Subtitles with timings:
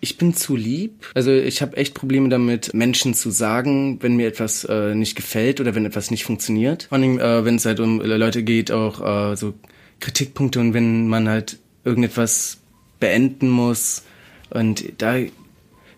[0.00, 1.10] ich bin zu lieb.
[1.14, 5.60] Also ich habe echt Probleme damit, Menschen zu sagen, wenn mir etwas äh, nicht gefällt
[5.60, 6.84] oder wenn etwas nicht funktioniert.
[6.84, 9.54] Vor allem, äh, wenn es halt um Leute geht, auch äh, so
[10.00, 12.58] Kritikpunkte und wenn man halt irgendetwas
[13.00, 14.04] beenden muss.
[14.50, 15.16] Und da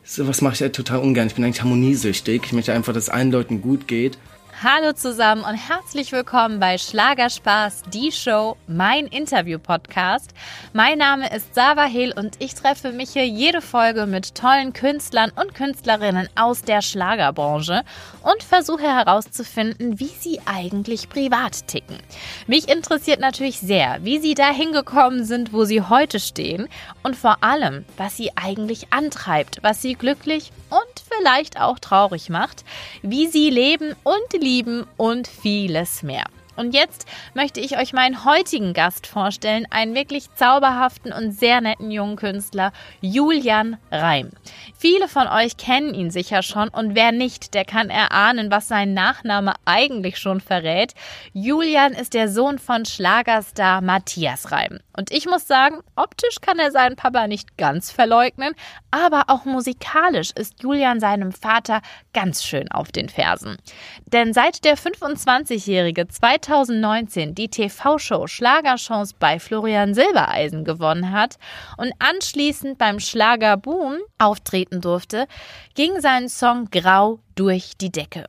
[0.02, 1.26] sowas mache ich halt total ungern.
[1.26, 2.42] Ich bin eigentlich harmoniesüchtig.
[2.46, 4.18] Ich möchte einfach, dass allen Leuten gut geht.
[4.62, 10.34] Hallo zusammen und herzlich willkommen bei Schlagerspaß, die Show, mein Interview-Podcast.
[10.74, 15.32] Mein Name ist Sava Hill und ich treffe mich hier jede Folge mit tollen Künstlern
[15.34, 17.84] und Künstlerinnen aus der Schlagerbranche
[18.22, 21.96] und versuche herauszufinden, wie sie eigentlich privat ticken.
[22.46, 26.68] Mich interessiert natürlich sehr, wie sie dahin gekommen sind, wo sie heute stehen
[27.02, 32.66] und vor allem, was sie eigentlich antreibt, was sie glücklich und vielleicht auch traurig macht,
[33.00, 36.24] wie sie leben und lieben lieben und vieles mehr.
[36.60, 41.90] Und jetzt möchte ich euch meinen heutigen Gast vorstellen, einen wirklich zauberhaften und sehr netten
[41.90, 44.28] jungen Künstler, Julian Reim.
[44.76, 48.92] Viele von euch kennen ihn sicher schon und wer nicht, der kann erahnen, was sein
[48.92, 50.92] Nachname eigentlich schon verrät.
[51.32, 54.80] Julian ist der Sohn von Schlagerstar Matthias Reim.
[54.94, 58.52] Und ich muss sagen, optisch kann er seinen Papa nicht ganz verleugnen,
[58.90, 61.80] aber auch musikalisch ist Julian seinem Vater
[62.12, 63.56] ganz schön auf den Fersen.
[64.04, 66.06] Denn seit der 25-Jährige
[66.50, 71.36] 2019 die TV-Show Schlagerchance bei Florian Silbereisen gewonnen hat
[71.76, 75.28] und anschließend beim Schlagerboom auftreten durfte,
[75.76, 78.26] ging sein Song Grau durch die Decke.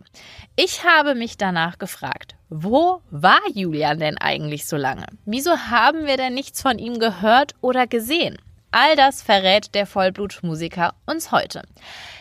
[0.56, 5.08] Ich habe mich danach gefragt, wo war Julian denn eigentlich so lange?
[5.26, 8.38] Wieso haben wir denn nichts von ihm gehört oder gesehen?
[8.70, 11.64] All das verrät der Vollblutmusiker uns heute.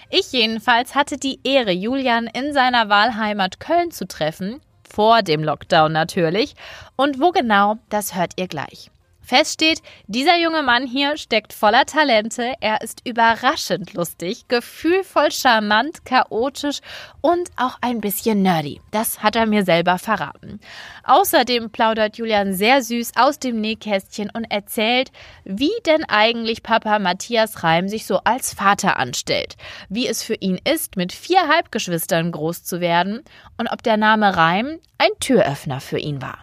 [0.09, 4.63] Ich jedenfalls hatte die Ehre, Julian in seiner Wahlheimat Köln zu treffen,
[5.01, 6.55] vor dem Lockdown natürlich.
[6.95, 8.91] Und wo genau, das hört ihr gleich.
[9.31, 12.55] Fest steht, dieser junge Mann hier steckt voller Talente.
[12.59, 16.81] Er ist überraschend lustig, gefühlvoll charmant, chaotisch
[17.21, 18.81] und auch ein bisschen nerdy.
[18.91, 20.59] Das hat er mir selber verraten.
[21.05, 25.13] Außerdem plaudert Julian sehr süß aus dem Nähkästchen und erzählt,
[25.45, 29.57] wie denn eigentlich Papa Matthias Reim sich so als Vater anstellt,
[29.89, 33.23] wie es für ihn ist, mit vier Halbgeschwistern groß zu werden
[33.59, 36.41] und ob der Name Reim ein Türöffner für ihn war.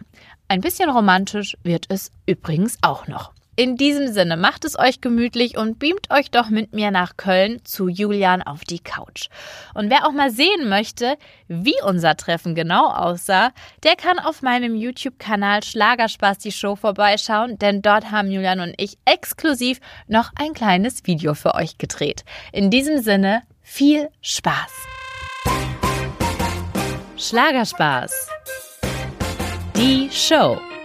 [0.50, 3.34] Ein bisschen romantisch wird es übrigens auch noch.
[3.60, 7.60] In diesem Sinne, macht es euch gemütlich und beamt euch doch mit mir nach Köln
[7.66, 9.30] zu Julian auf die Couch.
[9.74, 13.52] Und wer auch mal sehen möchte, wie unser Treffen genau aussah,
[13.84, 19.00] der kann auf meinem YouTube-Kanal Schlagerspaß die Show vorbeischauen, denn dort haben Julian und ich
[19.06, 22.24] exklusiv noch ein kleines Video für euch gedreht.
[22.54, 24.72] In diesem Sinne, viel Spaß!
[27.18, 28.37] Schlagerspaß
[29.78, 30.77] die Show.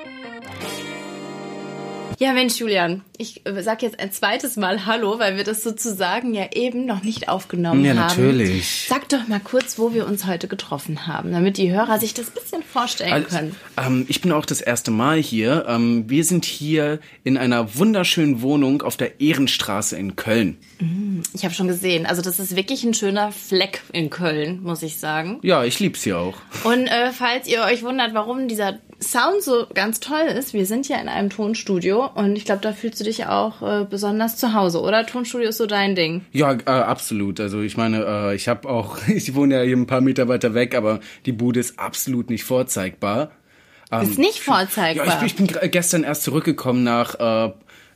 [2.22, 6.34] Ja, Mensch, Julian, ich äh, sag jetzt ein zweites Mal Hallo, weil wir das sozusagen
[6.34, 7.98] ja eben noch nicht aufgenommen ja, haben.
[7.98, 8.86] Ja, natürlich.
[8.88, 12.28] Sag doch mal kurz, wo wir uns heute getroffen haben, damit die Hörer sich das
[12.28, 13.56] ein bisschen vorstellen also, können.
[13.76, 15.64] Ähm, ich bin auch das erste Mal hier.
[15.66, 20.58] Ähm, wir sind hier in einer wunderschönen Wohnung auf der Ehrenstraße in Köln.
[20.78, 22.06] Mm, ich habe schon gesehen.
[22.06, 25.40] Also das ist wirklich ein schöner Fleck in Köln, muss ich sagen.
[25.42, 26.36] Ja, ich lieb's hier auch.
[26.62, 30.88] Und äh, falls ihr euch wundert, warum dieser Sound so ganz toll ist, wir sind
[30.88, 34.54] ja in einem Tonstudio und ich glaube, da fühlst du dich auch äh, besonders zu
[34.54, 35.04] Hause, oder?
[35.06, 36.24] Tonstudio ist so dein Ding.
[36.32, 37.40] Ja, äh, absolut.
[37.40, 40.54] Also ich meine, äh, ich habe auch, ich wohne ja hier ein paar Meter weiter
[40.54, 43.30] weg, aber die Bude ist absolut nicht vorzeigbar.
[43.90, 45.06] Ähm, ist nicht vorzeigbar.
[45.06, 47.52] Ja, ich, ich bin gestern erst zurückgekommen nach äh,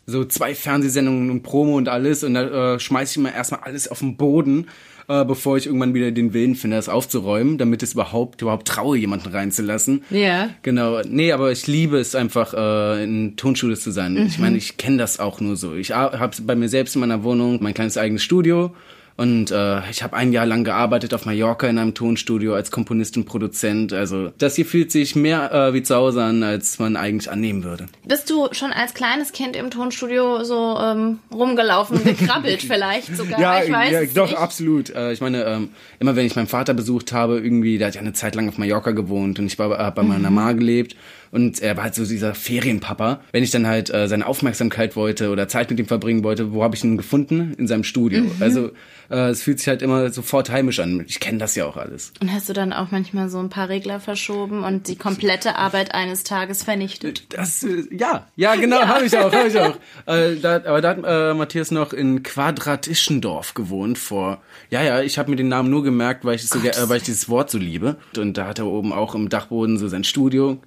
[0.06, 3.88] so zwei Fernsehsendungen und Promo und alles und da äh, schmeiß ich mal erstmal alles
[3.88, 4.66] auf den Boden
[5.08, 8.96] äh, bevor ich irgendwann wieder den Willen finde, das aufzuräumen, damit es überhaupt überhaupt traue,
[8.96, 10.02] jemanden reinzulassen.
[10.10, 10.18] Ja.
[10.18, 10.50] Yeah.
[10.62, 11.00] Genau.
[11.02, 14.14] Nee, aber ich liebe es einfach, äh, in Tonschule zu sein.
[14.14, 14.26] Mhm.
[14.26, 15.74] Ich meine, ich kenne das auch nur so.
[15.74, 18.74] Ich habe bei mir selbst in meiner Wohnung mein kleines eigenes Studio
[19.16, 23.16] und äh, ich habe ein Jahr lang gearbeitet auf Mallorca in einem Tonstudio als Komponist
[23.16, 23.94] und Produzent.
[23.94, 27.64] Also das hier fühlt sich mehr äh, wie zu Hause an, als man eigentlich annehmen
[27.64, 27.86] würde.
[28.04, 33.40] Bist du schon als kleines Kind im Tonstudio so ähm, rumgelaufen, gekrabbelt vielleicht sogar?
[33.40, 34.38] ja, ich weiß ja doch, nicht.
[34.38, 34.90] absolut.
[34.90, 38.02] Äh, ich meine, ähm, immer wenn ich meinen Vater besucht habe, irgendwie, der hat ja
[38.02, 40.36] eine Zeit lang auf Mallorca gewohnt und ich war äh, bei meiner mhm.
[40.36, 40.94] Ma gelebt
[41.30, 43.20] und er war halt so dieser Ferienpapa.
[43.32, 46.62] Wenn ich dann halt äh, seine Aufmerksamkeit wollte oder Zeit mit ihm verbringen wollte, wo
[46.62, 47.54] habe ich ihn gefunden?
[47.58, 48.22] In seinem Studio.
[48.22, 48.32] Mhm.
[48.40, 48.70] Also
[49.10, 51.04] äh, es fühlt sich halt immer sofort heimisch an.
[51.06, 52.12] Ich kenne das ja auch alles.
[52.20, 55.94] Und hast du dann auch manchmal so ein paar Regler verschoben und die komplette Arbeit
[55.94, 57.24] eines Tages vernichtet?
[57.34, 58.88] Das, äh, ja, ja, genau, ja.
[58.88, 59.76] habe ich auch, habe ich auch.
[60.06, 64.40] äh, da, aber da hat äh, Matthias noch in Quadratischendorf gewohnt vor.
[64.70, 67.04] Ja, ja, ich habe mir den Namen nur gemerkt, weil ich, so, äh, weil ich
[67.04, 67.96] dieses Wort so liebe.
[68.16, 70.58] Und da hat er oben auch im Dachboden so sein Studio.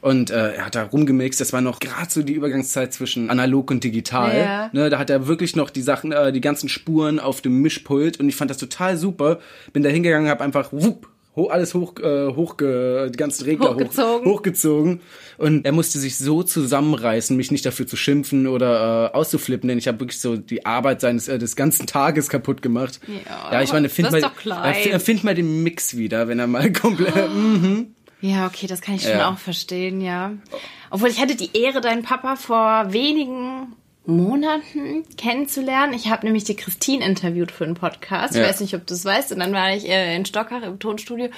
[0.00, 1.40] Und äh, er hat da rumgemixt.
[1.40, 4.38] Das war noch gerade so die Übergangszeit zwischen analog und digital.
[4.38, 4.70] Ja.
[4.72, 8.20] Ne, da hat er wirklich noch die Sachen, äh, die ganzen Spuren auf dem Mischpult.
[8.20, 9.38] Und ich fand das total super.
[9.72, 11.08] Bin da hingegangen, habe einfach wupp,
[11.38, 14.26] ho alles hoch, äh, hochge, die ganzen Regler Hochgezogen.
[14.26, 15.00] Hoch, hochgezogen.
[15.38, 19.78] Und er musste sich so zusammenreißen, mich nicht dafür zu schimpfen oder äh, auszuflippen, denn
[19.78, 23.00] ich habe wirklich so die Arbeit seines äh, des ganzen Tages kaputt gemacht.
[23.24, 26.72] Ja, ich meine, find mal, ja, find, find mal den Mix wieder, wenn er mal
[26.72, 27.32] komplett.
[27.32, 27.94] mhm.
[28.20, 29.30] Ja, okay, das kann ich schon Ja.
[29.30, 30.32] auch verstehen, ja.
[30.90, 33.74] Obwohl ich hatte die Ehre, deinen Papa vor wenigen
[34.06, 35.92] Monaten kennenzulernen.
[35.92, 38.34] Ich habe nämlich die Christine interviewt für einen Podcast.
[38.34, 38.48] Ich Ja.
[38.48, 39.32] weiß nicht, ob du es weißt.
[39.32, 41.28] Und dann war ich äh, in Stockach im Tonstudio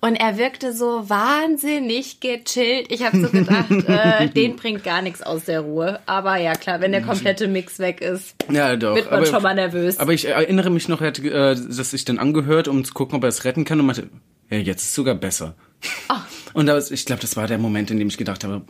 [0.00, 2.86] und er wirkte so wahnsinnig gechillt.
[2.90, 5.98] Ich habe so gedacht, äh, den bringt gar nichts aus der Ruhe.
[6.06, 8.94] Aber ja, klar, wenn der komplette Mix weg ist, Ja, doch.
[8.94, 9.98] wird man schon mal nervös.
[9.98, 13.16] Aber ich erinnere mich noch, er hat äh, das sich dann angehört, um zu gucken,
[13.16, 14.08] ob er es retten kann und meinte,
[14.50, 15.54] ja, jetzt ist es sogar besser.
[16.08, 16.20] Ah.
[16.52, 18.62] Und das, ich glaube, das war der Moment, in dem ich gedacht habe,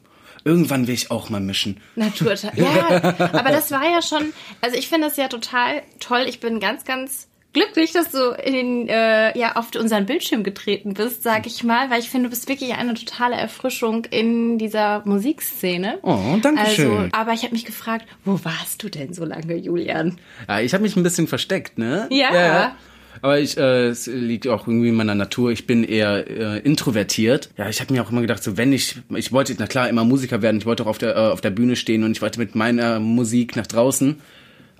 [0.44, 1.80] irgendwann will ich auch mal mischen.
[1.96, 2.52] Naturtal.
[2.56, 6.24] Ja, aber das war ja schon, also ich finde das ja total toll.
[6.28, 11.22] Ich bin ganz, ganz glücklich, dass du in, äh, ja, auf unseren Bildschirm getreten bist,
[11.22, 15.98] sag ich mal, weil ich finde, du bist wirklich eine totale Erfrischung in dieser Musikszene.
[16.02, 17.12] Oh, danke Also, schön.
[17.12, 20.18] aber ich habe mich gefragt, wo warst du denn so lange, Julian?
[20.48, 22.08] Ja, ich habe mich ein bisschen versteckt, ne?
[22.10, 22.76] Ja.
[23.22, 25.50] Aber ich, äh, es liegt auch irgendwie in meiner Natur.
[25.50, 27.50] Ich bin eher äh, introvertiert.
[27.56, 30.04] Ja, ich habe mir auch immer gedacht, so wenn ich, ich wollte na klar immer
[30.04, 30.58] Musiker werden.
[30.58, 33.00] Ich wollte auch auf der äh, auf der Bühne stehen und ich wollte mit meiner
[33.00, 34.20] Musik nach draußen.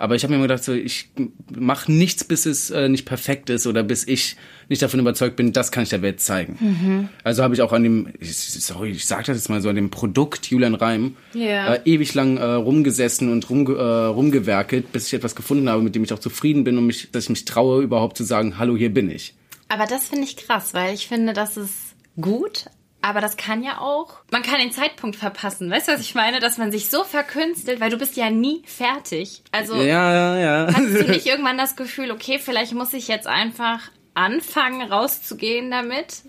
[0.00, 1.10] Aber ich habe mir immer gedacht, so ich
[1.54, 4.36] mache nichts, bis es äh, nicht perfekt ist oder bis ich
[4.70, 6.56] nicht davon überzeugt bin, das kann ich der Welt zeigen.
[6.58, 7.08] Mhm.
[7.22, 9.76] Also habe ich auch an dem, ich, sorry, ich sage das jetzt mal so, an
[9.76, 11.74] dem Produkt Julian Reim Ja.
[11.74, 15.94] äh, ewig lang äh, rumgesessen und rumge äh, rumgewerkelt, bis ich etwas gefunden habe, mit
[15.94, 18.78] dem ich auch zufrieden bin und mich, dass ich mich traue, überhaupt zu sagen, hallo,
[18.78, 19.34] hier bin ich.
[19.68, 21.74] Aber das finde ich krass, weil ich finde, das ist
[22.18, 22.64] gut.
[23.02, 25.70] Aber das kann ja auch, man kann den Zeitpunkt verpassen.
[25.70, 26.38] Weißt du, was ich meine?
[26.38, 29.42] Dass man sich so verkünstelt, weil du bist ja nie fertig.
[29.52, 30.66] Also Ja, ja, ja.
[30.66, 36.22] hast du nicht irgendwann das Gefühl, okay, vielleicht muss ich jetzt einfach anfangen, rauszugehen damit?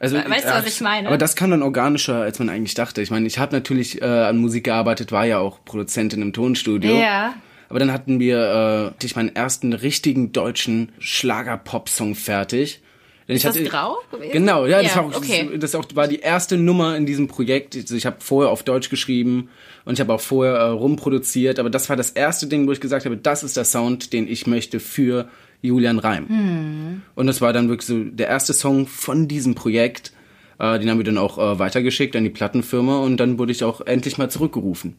[0.00, 1.06] Also, weißt du, was ich meine?
[1.06, 3.02] Aber das kam dann organischer, als man eigentlich dachte.
[3.02, 6.98] Ich meine, ich habe natürlich äh, an Musik gearbeitet, war ja auch Produzentin im Tonstudio.
[6.98, 7.34] Ja.
[7.68, 12.80] Aber dann hatten wir, äh, ich meinen ersten richtigen deutschen Schlager-Pop-Song fertig.
[13.28, 14.32] Denn Ist ich das Grau gewesen?
[14.32, 15.48] Genau, ja, das, Ja, war auch, okay.
[15.52, 17.74] das, das auch, war die erste Nummer in diesem Projekt.
[17.74, 19.48] Also ich habe vorher auf Deutsch geschrieben
[19.84, 22.80] und ich habe auch vorher äh, rumproduziert, aber das war das erste Ding, wo ich
[22.80, 25.28] gesagt habe, das ist der Sound, den ich möchte für
[25.60, 26.28] Julian Reim.
[26.28, 27.02] Hm.
[27.16, 30.12] Und das war dann wirklich so der erste Song von diesem Projekt.
[30.60, 33.64] Äh, den haben wir dann auch äh, weitergeschickt an die Plattenfirma und dann wurde ich
[33.64, 34.94] auch endlich mal zurückgerufen.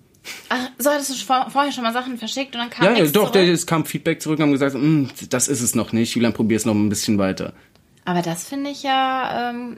[0.50, 3.06] Ach, so hattest du vor, vorher schon mal Sachen verschickt und dann kam Ja, ja
[3.06, 3.32] doch, zurück?
[3.34, 6.14] der, es kam Feedback zurück und haben gesagt, "Mm, das ist es noch nicht.
[6.16, 7.54] Julian, probier es noch ein bisschen weiter.
[8.08, 9.78] Aber das finde ich ja, ähm,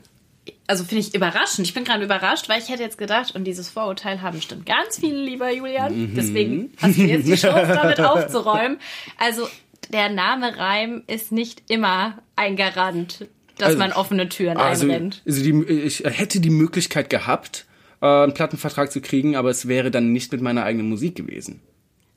[0.67, 1.67] also finde ich überraschend.
[1.67, 4.99] Ich bin gerade überrascht, weil ich hätte jetzt gedacht, und dieses Vorurteil haben bestimmt ganz
[4.99, 6.13] viele, lieber Julian.
[6.15, 8.77] Deswegen hast du jetzt die Chance, damit aufzuräumen.
[9.17, 9.47] Also
[9.91, 13.25] der Name Reim ist nicht immer ein Garant,
[13.57, 15.23] dass Also- man offene Türen Also, einrennt.
[15.25, 17.65] also die, ich hätte die Möglichkeit gehabt,
[18.01, 21.61] äh, einen Plattenvertrag zu kriegen, aber es wäre dann nicht mit meiner eigenen Musik gewesen.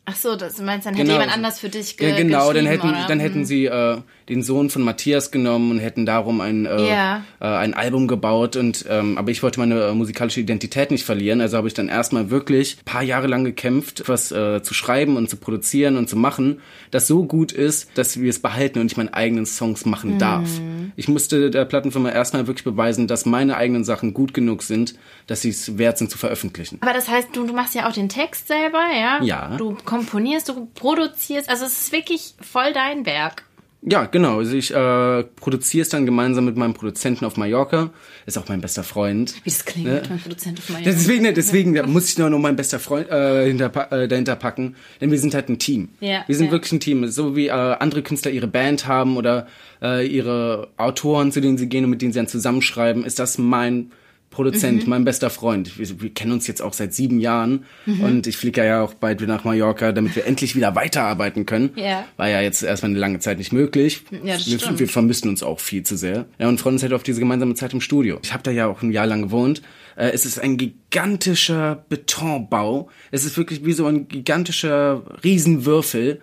[0.04, 1.20] Ach so, das du meinst, dann hätte Genau.
[1.20, 3.06] jemand anders für dich ge Ja, genau, dann hätten, oder?
[3.06, 3.44] dann hätten Hm.
[3.44, 7.24] sie äh, den Sohn von Matthias genommen und hätten darum ein, äh, Ja.
[7.40, 8.56] äh, ein Album gebaut.
[8.56, 11.88] Und ähm, aber ich wollte meine äh, musikalische Identität nicht verlieren, also habe ich dann
[11.88, 16.08] erstmal wirklich ein paar Jahre lang gekämpft, was äh, zu schreiben und zu produzieren und
[16.08, 16.60] zu machen,
[16.90, 20.48] das so gut ist, dass wir es behalten und ich meine eigenen Songs machen darf.
[20.96, 24.94] Ich musste der Plattenfirma erstmal wirklich beweisen, dass meine eigenen Sachen gut genug sind,
[25.26, 26.78] dass sie es wert sind zu veröffentlichen.
[26.80, 29.22] Aber das heißt, du, du machst ja auch den Text selber, ja?
[29.22, 29.56] Ja.
[29.56, 33.44] Du komponierst, du produzierst, also es ist wirklich voll dein Werk.
[33.84, 34.38] Ja, genau.
[34.38, 37.90] Also ich äh, produziere es dann gemeinsam mit meinem Produzenten auf Mallorca.
[38.26, 39.34] Ist auch mein bester Freund.
[39.42, 39.94] Wie das klingt, Ne?
[39.94, 43.46] mit meinem Produzent auf meiner Deswegen, deswegen da muss ich noch mein bester Freund äh,
[43.46, 45.88] hinter, äh, dahinter packen, denn wir sind halt ein Team.
[45.98, 46.52] Ja, wir sind ja.
[46.52, 47.08] wirklich ein Team.
[47.08, 49.48] So wie äh, andere Künstler ihre Band haben oder
[49.82, 53.36] äh, ihre Autoren, zu denen sie gehen und mit denen sie dann zusammenschreiben, ist das
[53.36, 53.90] mein
[54.32, 54.90] Produzent, Mhm.
[54.90, 55.78] mein bester Freund.
[55.78, 58.00] Wir, wir kennen uns jetzt auch seit sieben Jahren Mhm.
[58.00, 61.70] und ich fliege ja auch bald wieder nach Mallorca, damit wir endlich wieder weiterarbeiten können.
[61.76, 62.04] Ja.
[62.16, 64.02] War ja jetzt erstmal eine lange Zeit nicht möglich.
[64.10, 64.80] Ja, das wir, stimmt.
[64.80, 66.26] wir vermissen uns auch viel zu sehr.
[66.40, 68.18] Ja, und freuen uns halt auf diese gemeinsame Zeit im Studio.
[68.22, 69.62] Ich habe da ja auch ein Jahr lang gewohnt.
[69.94, 72.88] Äh, es ist ein gigantischer Betonbau.
[73.10, 76.20] Es ist wirklich wie so ein gigantischer Riesenwürfel.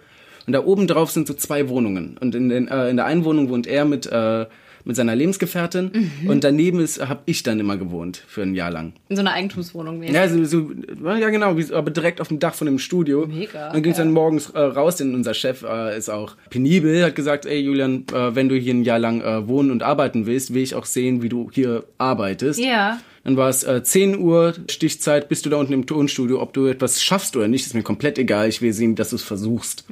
[0.47, 2.17] Und da oben drauf sind so zwei Wohnungen.
[2.19, 4.45] Und in, den, äh, in der einen Wohnung wohnt er mit, äh,
[4.83, 5.91] mit seiner Lebensgefährtin.
[5.93, 6.29] Mhm.
[6.29, 8.93] Und daneben ist habe ich dann immer gewohnt für ein Jahr lang.
[9.09, 10.15] In so einer Eigentumswohnung mäßig.
[10.15, 10.71] Ja, so, so,
[11.03, 13.27] ja genau, aber direkt auf dem Dach von dem Studio.
[13.27, 14.03] Mega, Dann ging es ja.
[14.03, 18.05] dann morgens äh, raus, denn unser Chef äh, ist auch penibel, hat gesagt, ey Julian,
[18.13, 20.85] äh, wenn du hier ein Jahr lang äh, wohnen und arbeiten willst, will ich auch
[20.85, 22.59] sehen, wie du hier arbeitest.
[22.59, 22.99] Ja.
[23.23, 26.41] Dann war es äh, 10 Uhr Stichzeit, bist du da unten im Tonstudio.
[26.41, 28.47] Ob du etwas schaffst oder nicht, ist mir komplett egal.
[28.47, 29.85] Ich will sehen, dass du es versuchst.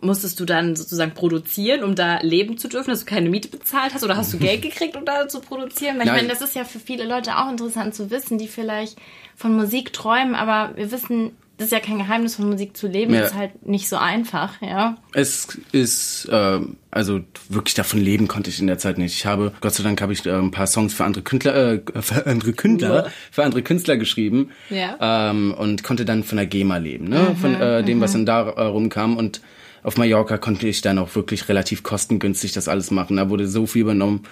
[0.00, 3.94] Musstest du dann sozusagen produzieren, um da leben zu dürfen, dass du keine Miete bezahlt
[3.94, 5.98] hast oder hast du Geld gekriegt, um da zu produzieren?
[5.98, 8.98] Weil ich meine, das ist ja für viele Leute auch interessant zu wissen, die vielleicht
[9.36, 13.14] von Musik träumen, aber wir wissen, das ist ja kein Geheimnis, von Musik zu leben,
[13.14, 13.20] Ja.
[13.20, 14.96] das ist halt nicht so einfach, ja.
[15.12, 19.14] Es ist, ähm, also wirklich davon leben konnte ich in der Zeit nicht.
[19.14, 21.80] Ich habe, Gott sei Dank habe ich äh, ein paar Songs für andere Künstler, äh,
[22.02, 24.50] für andere Künstler, für andere Künstler geschrieben.
[24.70, 25.30] Ja.
[25.30, 27.36] Ähm, und konnte dann von der GEMA leben, ne?
[27.40, 29.16] Von äh, dem, was dann da äh, rumkam.
[29.16, 29.40] Und
[29.82, 33.16] auf Mallorca konnte ich dann auch wirklich relativ kostengünstig das alles machen.
[33.16, 34.22] Da wurde so viel übernommen.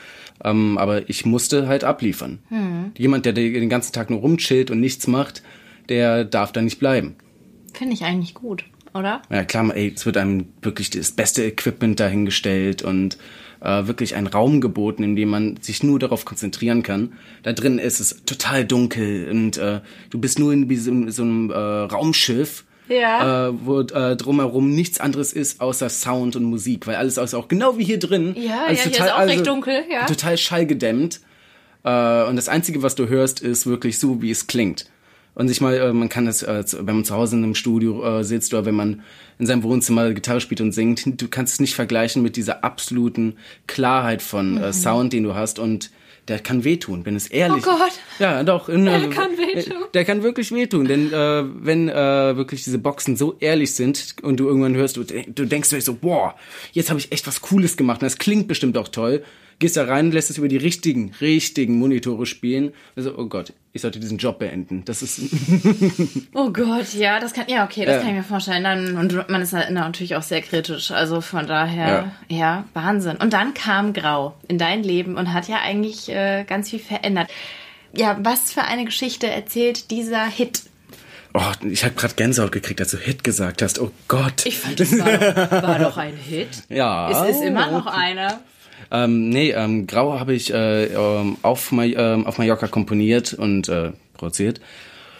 [0.44, 2.40] Ähm, aber ich musste halt abliefern.
[2.96, 5.42] Jemand, der den ganzen Tag nur rumchillt und nichts macht,
[5.88, 7.16] der darf da nicht bleiben.
[7.74, 9.22] Finde ich eigentlich gut, oder?
[9.30, 13.16] Ja klar, ey, es wird einem wirklich das beste Equipment dahingestellt und
[13.60, 17.12] äh, wirklich ein Raum geboten, in dem man sich nur darauf konzentrieren kann.
[17.44, 21.50] Da drin ist es total dunkel und äh, du bist nur in diesem, so einem
[21.50, 23.48] äh, Raumschiff, Ja.
[23.48, 27.48] äh, wo äh, drumherum nichts anderes ist außer Sound und Musik, weil alles ist auch
[27.48, 28.34] genau wie hier drin.
[28.36, 30.06] Ja, alles ja, hier ist auch recht dunkel, ja.
[30.06, 31.20] Total schallgedämmt.
[31.84, 34.86] Äh, und das Einzige, was du hörst, ist wirklich so, wie es klingt.
[35.34, 38.18] Und sich mal, äh, man kann das, äh, wenn man zu Hause in einem Studio
[38.18, 39.02] äh, sitzt oder wenn man
[39.38, 43.36] in seinem Wohnzimmer Gitarre spielt und singt, du kannst es nicht vergleichen mit dieser absoluten
[43.66, 44.72] Klarheit von Mhm.
[44.72, 45.90] Sound, den du hast und
[46.28, 47.66] der kann wehtun, wenn es ehrlich.
[47.66, 47.92] Oh Gott.
[48.20, 48.66] Ja, doch.
[48.66, 48.76] Der
[49.08, 49.74] kann wehtun.
[49.92, 54.76] Der kann wirklich wehtun, denn wenn wirklich diese Boxen so ehrlich sind und du irgendwann
[54.76, 56.36] hörst, du, du denkst dir so, boah,
[56.70, 59.24] jetzt habe ich echt was Cooles gemacht und das klingt bestimmt auch toll.
[59.62, 62.72] Gehst da rein, lässt es über die richtigen, richtigen Monitore spielen.
[62.96, 64.84] Also, oh Gott, ich sollte diesen Job beenden.
[64.84, 65.20] Das ist
[66.34, 68.00] Oh Gott, ja, das kann, ja, okay, das Ja.
[68.00, 68.64] kann ich mir vorstellen.
[68.64, 70.90] Dann, und man ist halt natürlich auch sehr kritisch.
[70.90, 72.64] Also von daher, ja.
[72.74, 73.18] Wahnsinn.
[73.18, 77.30] Und dann kam Grau in dein Leben und hat ja eigentlich äh, ganz viel verändert.
[77.96, 80.62] Ja, was für eine Geschichte erzählt dieser Hit?
[81.34, 81.40] Oh,
[81.70, 83.78] ich habe gerade Gänsehaut gekriegt, als du Hit gesagt hast.
[83.78, 84.44] Oh Gott.
[84.44, 86.48] Ich fand, das war doch, war doch ein Hit.
[86.68, 87.26] Ja.
[87.28, 88.40] Es ist immer noch einer.
[88.92, 93.68] Ähm, nee, ähm, Grau habe ich äh, ähm, auf, Ma ähm, auf Mallorca komponiert und
[93.68, 94.60] äh, produziert.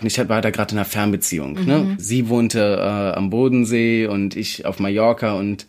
[0.00, 1.64] Und ich war da gerade in einer Fernbeziehung.
[1.64, 1.94] Ne?
[1.98, 5.66] Sie wohnte äh, am Bodensee und ich auf Mallorca und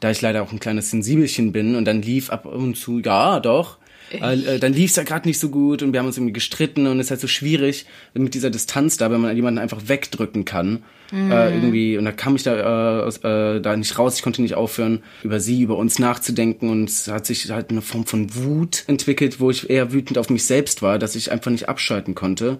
[0.00, 3.40] da ich leider auch ein kleines Sensibelchen bin und dann lief ab und zu, ja
[3.40, 3.78] doch,
[4.10, 6.32] äh, äh, dann lief es ja gerade nicht so gut und wir haben uns irgendwie
[6.32, 9.82] gestritten und es ist halt so schwierig mit dieser Distanz da, wenn man jemanden einfach
[9.86, 10.82] wegdrücken kann.
[11.14, 14.54] Äh, irgendwie und da kam ich da, äh, äh, da nicht raus, ich konnte nicht
[14.54, 16.68] aufhören, über sie, über uns nachzudenken.
[16.70, 20.30] Und es hat sich halt eine Form von Wut entwickelt, wo ich eher wütend auf
[20.30, 22.58] mich selbst war, dass ich einfach nicht abschalten konnte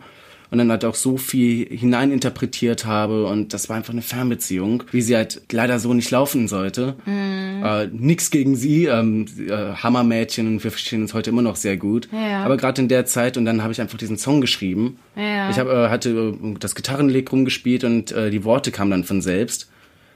[0.54, 5.02] und dann halt auch so viel hineininterpretiert habe und das war einfach eine Fernbeziehung, wie
[5.02, 6.94] sie halt leider so nicht laufen sollte.
[7.06, 11.76] Äh, nix gegen sie, ähm, äh, Hammermädchen und wir verstehen uns heute immer noch sehr
[11.76, 12.08] gut.
[12.12, 12.44] Ja.
[12.44, 14.99] Aber gerade in der Zeit und dann habe ich einfach diesen Song geschrieben.
[15.16, 15.50] Ja.
[15.50, 19.23] Ich hab, äh, hatte äh, das Gitarrenleg rumgespielt und äh, die Worte kamen dann von
[19.23, 19.68] selbst.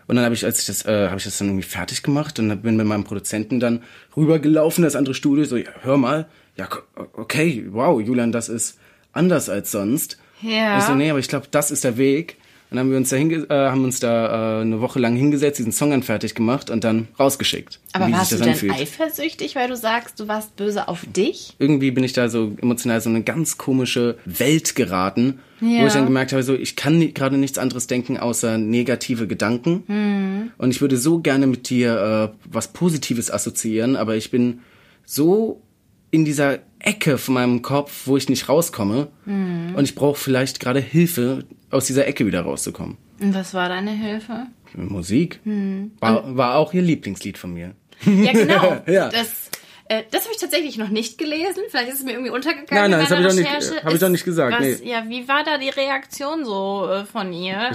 [0.06, 2.38] Und dann habe ich, als ich das, äh, habe ich das dann irgendwie fertig gemacht
[2.38, 3.82] und bin mit meinem Produzenten dann
[4.16, 6.68] rübergelaufen, das andere Studio, so, ja, hör mal, ja,
[7.14, 8.78] okay, wow, Julian, das ist
[9.12, 10.18] anders als sonst.
[10.42, 10.78] Ja.
[10.78, 12.36] Ich so, nee, aber ich glaube, das ist der Weg.
[12.70, 15.58] Und dann haben wir uns da, äh, haben uns da äh, eine Woche lang hingesetzt,
[15.58, 17.80] diesen Song dann fertig gemacht und dann rausgeschickt.
[17.94, 18.74] Aber warst du denn anfühlt.
[18.74, 21.54] eifersüchtig, weil du sagst, du warst böse auf dich?
[21.58, 25.80] irgendwie bin ich da so emotional so eine ganz komische Welt geraten, Ja.
[25.82, 29.84] wo ich dann gemerkt habe, so ich kann gerade nichts anderes denken außer negative Gedanken.
[29.86, 30.50] Hm.
[30.58, 34.60] Und ich würde so gerne mit dir äh, was Positives assoziieren, aber ich bin
[35.06, 35.62] so
[36.10, 39.08] in dieser Ecke von meinem Kopf, wo ich nicht rauskomme.
[39.24, 39.74] Hm.
[39.76, 42.96] Und ich brauche vielleicht gerade Hilfe, aus dieser Ecke wieder rauszukommen.
[43.20, 44.46] Und was war deine Hilfe?
[44.74, 45.92] Musik Hm.
[46.00, 47.74] war, war auch ihr Lieblingslied von mir.
[48.04, 48.80] Ja, genau.
[48.86, 49.08] Ja.
[49.08, 49.50] Das,
[49.88, 51.62] äh, das habe ich tatsächlich noch nicht gelesen.
[51.70, 52.68] Vielleicht ist es mir irgendwie untergegangen.
[52.70, 53.84] Nein, nein, in das meiner hab ich doch nicht- Recherche.
[53.84, 54.88] hab ich doch nicht gesagt, Was, nee.
[54.90, 57.70] Ja, wie war da die Reaktion so äh, von ihr?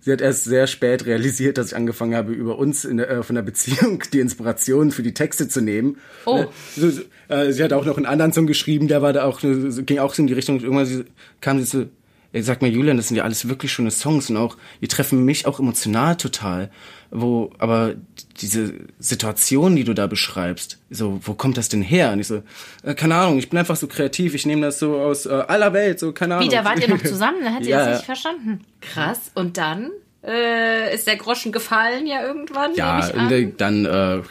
[0.00, 3.22] Sie hat erst sehr spät realisiert, dass ich angefangen habe, über uns in der, äh,
[3.22, 5.98] von der Beziehung die Inspiration für die Texte zu nehmen.
[6.24, 6.38] Oh.
[6.38, 6.48] Ne?
[6.76, 9.40] So, so, äh, sie hat auch noch einen anderen Song geschrieben, der war da auch,
[9.40, 10.60] ging auch so in die Richtung.
[10.60, 11.04] Irgendwann sie,
[11.40, 11.86] kam sie so,
[12.32, 15.46] sag mal, Julian, das sind ja alles wirklich schöne Songs und auch, die treffen mich
[15.46, 16.70] auch emotional total.
[17.12, 17.94] Wo, aber
[18.40, 22.12] diese Situation, die du da beschreibst, so, wo kommt das denn her?
[22.12, 22.42] Und ich so,
[22.84, 25.72] äh, keine Ahnung, ich bin einfach so kreativ, ich nehme das so aus äh, aller
[25.72, 26.48] Welt, so, keine Ahnung.
[26.48, 27.38] Wie, da wart ihr noch zusammen?
[27.42, 28.60] Da hat sie Ja, das nicht verstanden.
[28.80, 29.32] Krass.
[29.34, 29.90] Und dann
[30.24, 34.22] äh, ist der Groschen gefallen ja irgendwann, Ja, äh, dann, äh,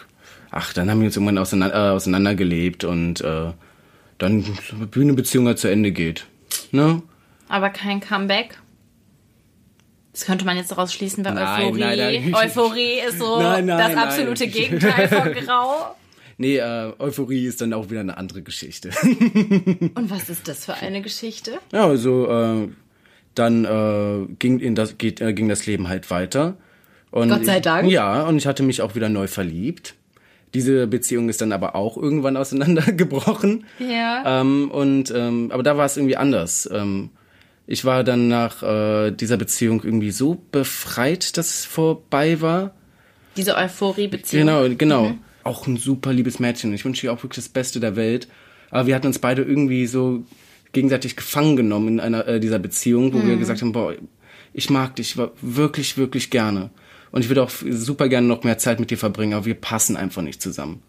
[0.52, 3.52] ach, dann haben wir uns irgendwann auseinander, äh, auseinandergelebt und äh,
[4.20, 4.46] dann
[4.94, 6.28] wie eine Beziehung halt zu Ende geht.
[6.72, 7.02] Ne?
[7.50, 8.58] Aber kein Comeback.
[10.14, 11.80] Das könnte man jetzt daraus schließen bei Nein, Euphorie.
[11.80, 12.34] nein, nein.
[12.36, 15.96] Euphorie ist so das absolute Gegenteil von Grau.
[16.38, 18.90] Nee, äh, Euphorie ist dann auch wieder eine andere Geschichte.
[19.04, 21.60] Und was ist das für eine Geschichte?
[21.74, 22.70] ja, also äh,
[23.36, 26.56] dann äh, ging, in das, geht, äh, ging das Leben halt weiter.
[27.12, 27.90] Und Gott sei Dank.
[27.90, 29.96] Ja, und ich hatte mich auch wieder neu verliebt.
[30.54, 33.66] Diese Beziehung ist dann aber auch irgendwann auseinandergebrochen.
[33.80, 34.42] Ja.
[34.42, 36.70] Ähm, und ähm, aber da war es irgendwie anders.
[36.72, 37.10] Ähm,
[37.72, 42.74] ich war dann nach äh, dieser Beziehung irgendwie so befreit, dass es vorbei war.
[43.38, 44.48] Diese Euphorie-Beziehung.
[44.48, 45.16] Genau, genau.
[45.44, 46.74] Auch ein super liebes Mädchen.
[46.74, 48.28] Ich wünsche ihr auch wirklich das Beste der Welt.
[48.72, 50.24] Aber wir hatten uns beide irgendwie so
[50.72, 53.94] gegenseitig gefangen genommen in einer äh, dieser Beziehung, wo wir gesagt haben, boah,
[54.52, 56.72] ich mag dich wirklich, wirklich gerne.
[57.12, 59.96] Und ich würde auch super gerne noch mehr Zeit mit dir verbringen, aber wir passen
[59.96, 60.82] einfach nicht zusammen.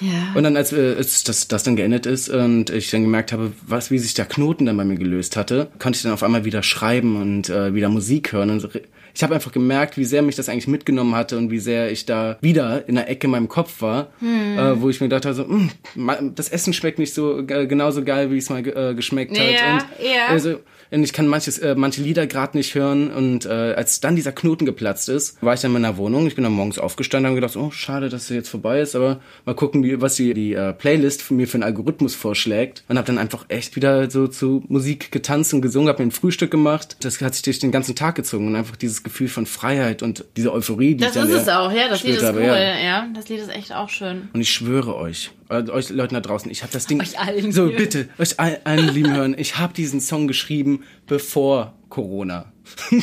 [0.00, 0.32] Ja.
[0.34, 3.52] Und dann, als äh, es- das, das dann geendet ist und ich dann gemerkt habe,
[3.66, 6.44] was, wie sich der Knoten dann bei mir gelöst hatte, konnte ich dann auf einmal
[6.44, 8.50] wieder schreiben und äh, wieder Musik hören.
[8.50, 8.68] Und
[9.12, 12.06] ich habe einfach gemerkt, wie sehr mich das eigentlich mitgenommen hatte und wie sehr ich
[12.06, 15.34] da wieder in der Ecke in meinem Kopf war, äh, wo ich mir gedacht habe,
[15.34, 18.94] so, "Mm, ma- das Essen schmeckt nicht so äh, genauso geil, wie es mal äh,
[18.94, 19.46] geschmeckt hat.
[19.46, 20.26] Ja, und, ja.
[20.28, 23.10] Also, und ich kann manches, äh, manche Lieder gerade nicht hören.
[23.10, 26.26] Und äh, als dann dieser Knoten geplatzt ist, war ich dann in meiner Wohnung.
[26.26, 28.96] Ich bin dann morgens aufgestanden und habe gedacht, oh, schade, dass sie jetzt vorbei ist,
[28.96, 32.84] aber mal gucken, wie, was die, die äh, Playlist für mir für einen Algorithmus vorschlägt.
[32.88, 36.12] Und habe dann einfach echt wieder so zu Musik getanzt und gesungen, habe mir ein
[36.12, 36.96] Frühstück gemacht.
[37.00, 40.24] Das hat sich durch den ganzen Tag gezogen und einfach dieses Gefühl von Freiheit und
[40.36, 41.88] diese Euphorie, die Das ich dann ist es auch, ja.
[41.88, 42.78] Das Lied ist habe, cool, ja.
[42.78, 43.08] ja.
[43.14, 44.28] Das Lied ist echt auch schön.
[44.32, 47.00] Und ich schwöre euch, äh, euch Leuten da draußen, ich habe das Ding.
[47.00, 47.76] Euch allen So, hier.
[47.76, 49.34] bitte, euch all, allen lieben hören.
[49.36, 52.52] Ich habe diesen Song geschrieben, bevor Corona.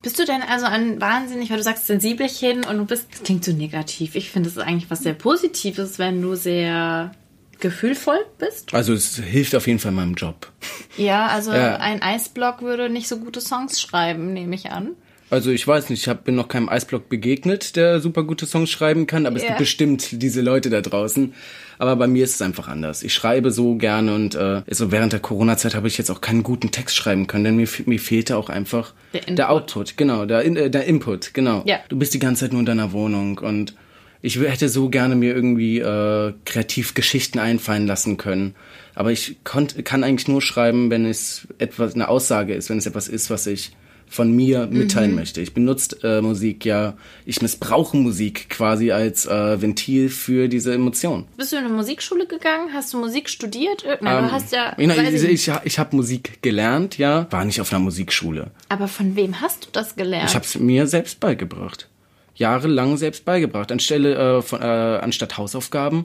[0.00, 3.44] Bist du denn also ein wahnsinnig, weil du sagst Sensibelchen und du bist, das klingt
[3.44, 4.14] so negativ.
[4.14, 7.10] Ich finde, es ist eigentlich was sehr Positives, wenn du sehr
[7.58, 8.72] gefühlvoll bist.
[8.72, 10.52] Also es hilft auf jeden Fall meinem Job.
[10.96, 11.76] Ja, also Ja.
[11.78, 14.92] ein Eisblock würde nicht so gute Songs schreiben, nehme ich an.
[15.30, 18.70] Also ich weiß nicht, ich hab, bin noch keinem Eisblock begegnet, der super gute Songs
[18.70, 19.48] schreiben kann, aber es Ja.
[19.48, 21.34] gibt bestimmt diese Leute da draußen.
[21.78, 23.02] Aber bei mir ist es einfach anders.
[23.02, 26.42] Ich schreibe so gerne und äh, so während der Corona-Zeit habe ich jetzt auch keinen
[26.42, 29.50] guten Text schreiben können, denn mir, mir fehlte auch einfach Der der.
[29.50, 31.62] Output, genau, der, äh, der Input, genau.
[31.66, 31.78] Ja.
[31.88, 33.74] Du bist die ganze Zeit nur in deiner Wohnung und
[34.22, 38.56] ich hätte so gerne mir irgendwie äh, kreativ Geschichten einfallen lassen können.
[38.96, 42.86] Aber ich konnt, kann eigentlich nur schreiben, wenn es etwas eine Aussage ist, wenn es
[42.86, 43.70] etwas ist, was ich
[44.10, 45.40] von mir mitteilen möchte.
[45.40, 51.26] Ich benutze äh, Musik ja, ich missbrauche Musik quasi als äh, Ventil für diese Emotion.
[51.36, 52.70] Bist du in eine Musikschule gegangen?
[52.72, 53.84] Hast du Musik studiert?
[53.84, 54.74] Äh, Nein, du hast ja.
[54.78, 58.50] Ähm, Nein, ich, ich, ich habe Musik gelernt, ja, war nicht auf einer Musikschule.
[58.68, 60.30] aber von wem hast du das gelernt?
[60.30, 61.88] Ich habe es mir selbst beigebracht.
[62.34, 63.72] Jahrelang selbst beigebracht.
[63.72, 66.04] Anstelle äh, von, äh, anstatt Hausaufgaben.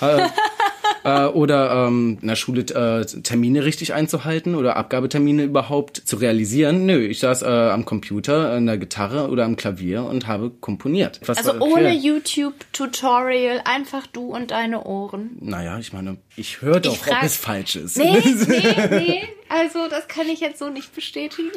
[0.00, 0.28] Äh,
[1.04, 6.86] äh, oder ähm, in der Schule äh, Termine richtig einzuhalten oder Abgabetermine überhaupt zu realisieren.
[6.86, 11.20] Nö, ich saß äh, am Computer, an der Gitarre oder am Klavier und habe komponiert.
[11.26, 11.92] Was also ohne.
[11.92, 15.36] YouTube-Tutorial, einfach du und deine Ohren.
[15.40, 17.98] Naja, ich meine, ich höre doch, frag- ob es falsch ist.
[17.98, 19.22] Nee, nee, nee.
[19.48, 21.50] Also, das kann ich jetzt so nicht bestätigen.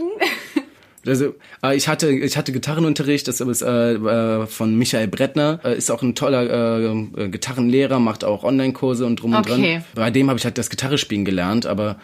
[1.07, 5.77] Also, äh, ich hatte, ich hatte Gitarrenunterricht, das ist äh, äh, von Michael Brettner, äh,
[5.77, 9.73] ist auch ein toller äh, äh, Gitarrenlehrer, macht auch Online-Kurse und drum und Okay.
[9.75, 9.85] dran.
[9.95, 11.97] Bei dem habe ich halt das Gitarrespielen gelernt, aber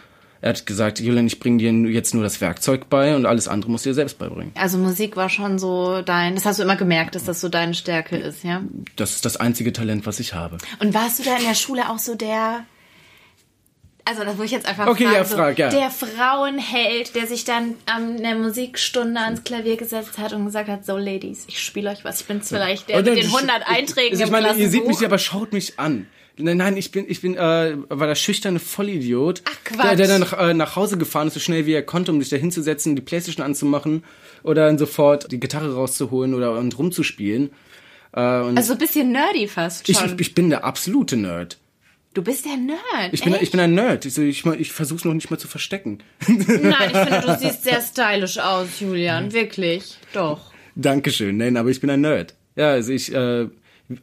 [0.43, 3.69] er hat gesagt, Julian, ich bringe dir jetzt nur das Werkzeug bei und alles andere
[3.69, 4.51] musst du dir selbst beibringen.
[4.55, 7.73] Also, Musik war schon so dein, das hast du immer gemerkt, dass das so deine
[7.75, 8.63] Stärke ist, ja?
[8.95, 10.57] Das ist das einzige Talent, was ich habe.
[10.79, 12.65] Und warst du da in der Schule auch so der.
[14.05, 15.15] Also, das würde ich jetzt einfach Okay, fragen.
[15.15, 15.69] ja, so, frag, ja.
[15.69, 20.85] Der Frauenheld, der sich dann an der Musikstunde ans Klavier gesetzt hat und gesagt hat:
[20.85, 22.21] So, Ladies, ich spiele euch was.
[22.21, 25.17] Ich bin vielleicht der mit den 100 Einträgen ich im meine, ihr seht mich, aber
[25.17, 26.07] schaut mich an.
[26.37, 29.83] Nein, nein, ich bin, ich bin, äh, war der schüchterne Vollidiot, Ach, Quatsch.
[29.83, 32.19] der, der dann nach, äh, nach Hause gefahren ist, so schnell wie er konnte, um
[32.19, 34.03] sich da hinzusetzen, die Playstation anzumachen
[34.41, 37.51] oder dann sofort die Gitarre rauszuholen oder und rumzuspielen.
[38.13, 40.15] Äh, und also, ein bisschen nerdy fast ich, schon.
[40.15, 41.57] ich, ich bin der absolute Nerd.
[42.13, 42.79] Du bist der Nerd.
[43.11, 43.43] Ich bin, echt?
[43.43, 44.05] ich bin ein Nerd.
[44.05, 45.99] Ich, ich, ich versuch's noch nicht mal zu verstecken.
[46.27, 49.31] Nein, ich finde, du siehst sehr stylisch aus, Julian.
[49.31, 49.97] Wirklich.
[50.13, 50.51] Doch.
[50.75, 51.37] Dankeschön.
[51.37, 52.35] Nein, aber ich bin ein Nerd.
[52.55, 53.49] Ja, also ich äh, äh,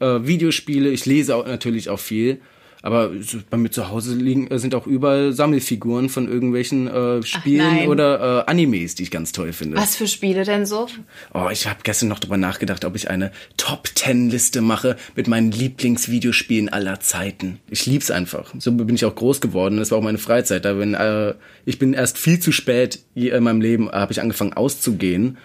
[0.01, 2.41] Videospiele, ich lese auch natürlich auch viel.
[2.83, 3.11] Aber
[3.51, 8.45] bei mir zu Hause liegen äh, sind auch überall Sammelfiguren von irgendwelchen äh, Spielen oder
[8.47, 9.77] äh, Animes, die ich ganz toll finde.
[9.77, 10.87] Was für Spiele denn so?
[11.35, 15.27] Oh, ich habe gestern noch drüber nachgedacht, ob ich eine Top 10 Liste mache mit
[15.27, 17.59] meinen Lieblingsvideospielen aller Zeiten.
[17.69, 18.55] Ich lieb's einfach.
[18.59, 19.79] So bin ich auch groß geworden.
[19.79, 20.65] Das war auch meine Freizeit.
[20.65, 24.53] Da bin, äh, ich bin erst viel zu spät in meinem Leben habe ich angefangen
[24.53, 25.39] auszugehen,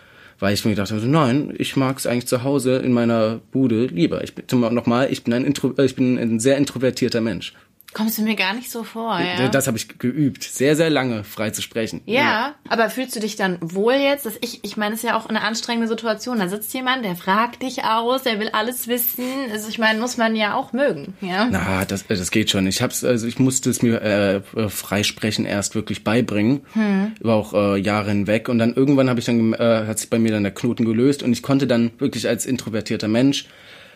[0.43, 4.25] weil ich mir gedacht habe, nein, ich mag's eigentlich zu Hause in meiner Bude lieber.
[4.25, 7.53] Ich bin nochmal, ich bin ein Intro, äh, ich bin ein sehr introvertierter Mensch.
[7.93, 9.47] Kommst du mir gar nicht so vor, ja.
[9.49, 12.01] Das habe ich geübt, sehr, sehr lange frei zu sprechen.
[12.05, 14.25] Ja, ja, aber fühlst du dich dann wohl jetzt?
[14.25, 16.39] Dass ich, ich meine, es ist ja auch eine anstrengende Situation.
[16.39, 19.25] Da sitzt jemand, der fragt dich aus, der will alles wissen.
[19.51, 21.47] Also ich meine, muss man ja auch mögen, ja.
[21.49, 22.67] Na, das, das geht schon.
[22.67, 27.13] Ich hab's, also ich musste es mir äh, freisprechen erst wirklich beibringen, hm.
[27.19, 28.49] über auch äh, Jahre hinweg.
[28.49, 31.23] Und dann irgendwann habe ich dann äh, hat sich bei mir dann der Knoten gelöst
[31.23, 33.47] und ich konnte dann wirklich als introvertierter Mensch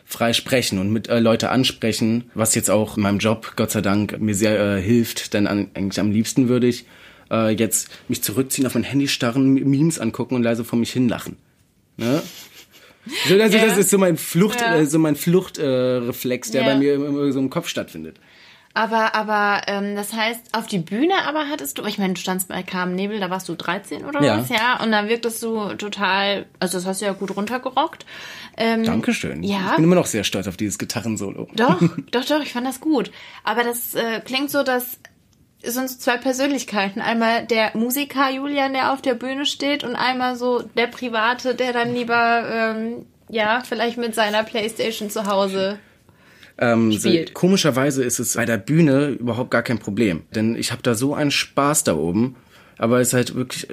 [0.07, 3.81] frei sprechen und mit äh, Leute ansprechen, was jetzt auch in meinem Job, Gott sei
[3.81, 6.85] Dank, mir sehr äh, hilft, denn an, eigentlich am liebsten würde ich
[7.29, 11.35] äh, jetzt mich zurückziehen, auf mein Handy starren, Memes angucken und leise vor mich hinlachen.
[11.97, 12.23] Ne?
[13.27, 13.67] So, also, yeah.
[13.67, 14.77] Das ist so mein Flucht, ja.
[14.77, 16.73] äh, so mein Fluchtreflex, äh, der yeah.
[16.73, 18.17] bei mir immer so im Kopf stattfindet.
[18.77, 22.47] Aber, aber ähm, das heißt, auf die Bühne aber hattest du, ich meine, du standst
[22.47, 24.37] bei Carmen Nebel, da warst du 13 oder ja.
[24.37, 24.79] was, ja?
[24.83, 28.05] Und da wirktest du total, also das hast du ja gut runtergerockt.
[28.55, 29.41] Ähm, Dankeschön.
[29.41, 29.69] Ja.
[29.71, 31.47] Ich bin immer noch sehr stolz auf dieses Gitarrensolo.
[31.55, 33.09] Doch, doch, doch, ich fand das gut.
[33.43, 34.99] Aber das äh, klingt so, dass
[35.63, 37.01] es sind so zwei Persönlichkeiten.
[37.01, 41.73] Einmal der Musiker Julian, der auf der Bühne steht, und einmal so der Private, der
[41.73, 45.79] dann lieber, ähm, ja, vielleicht mit seiner Playstation zu Hause
[46.57, 47.33] ähm, spielt.
[47.33, 51.13] komischerweise ist es bei der Bühne überhaupt gar kein Problem, denn ich habe da so
[51.13, 52.35] einen Spaß da oben,
[52.77, 53.67] aber es ist halt wirklich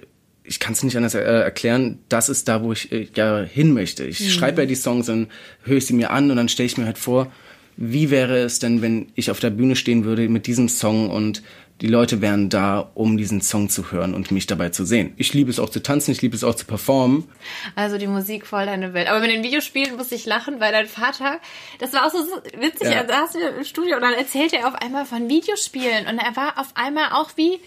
[0.44, 3.72] ich kann es nicht anders äh, erklären, das ist da, wo ich äh, ja hin
[3.72, 4.04] möchte.
[4.04, 4.28] Ich mhm.
[4.28, 5.28] schreibe ja die Songs und
[5.62, 7.32] höre ich sie mir an und dann stelle ich mir halt vor,
[7.76, 11.42] wie wäre es denn, wenn ich auf der Bühne stehen würde mit diesem Song und
[11.84, 15.12] die Leute wären da, um diesen Song zu hören und mich dabei zu sehen.
[15.18, 17.28] Ich liebe es auch zu tanzen, ich liebe es auch zu performen.
[17.76, 19.06] Also die Musik voll deine Welt.
[19.06, 21.40] Aber mit den Videospielen muss ich lachen, weil dein Vater,
[21.80, 22.20] das war auch so
[22.58, 23.02] witzig, ja.
[23.02, 26.34] da hast du im Studio und dann erzählt er auf einmal von Videospielen und er
[26.36, 27.60] war auf einmal auch wie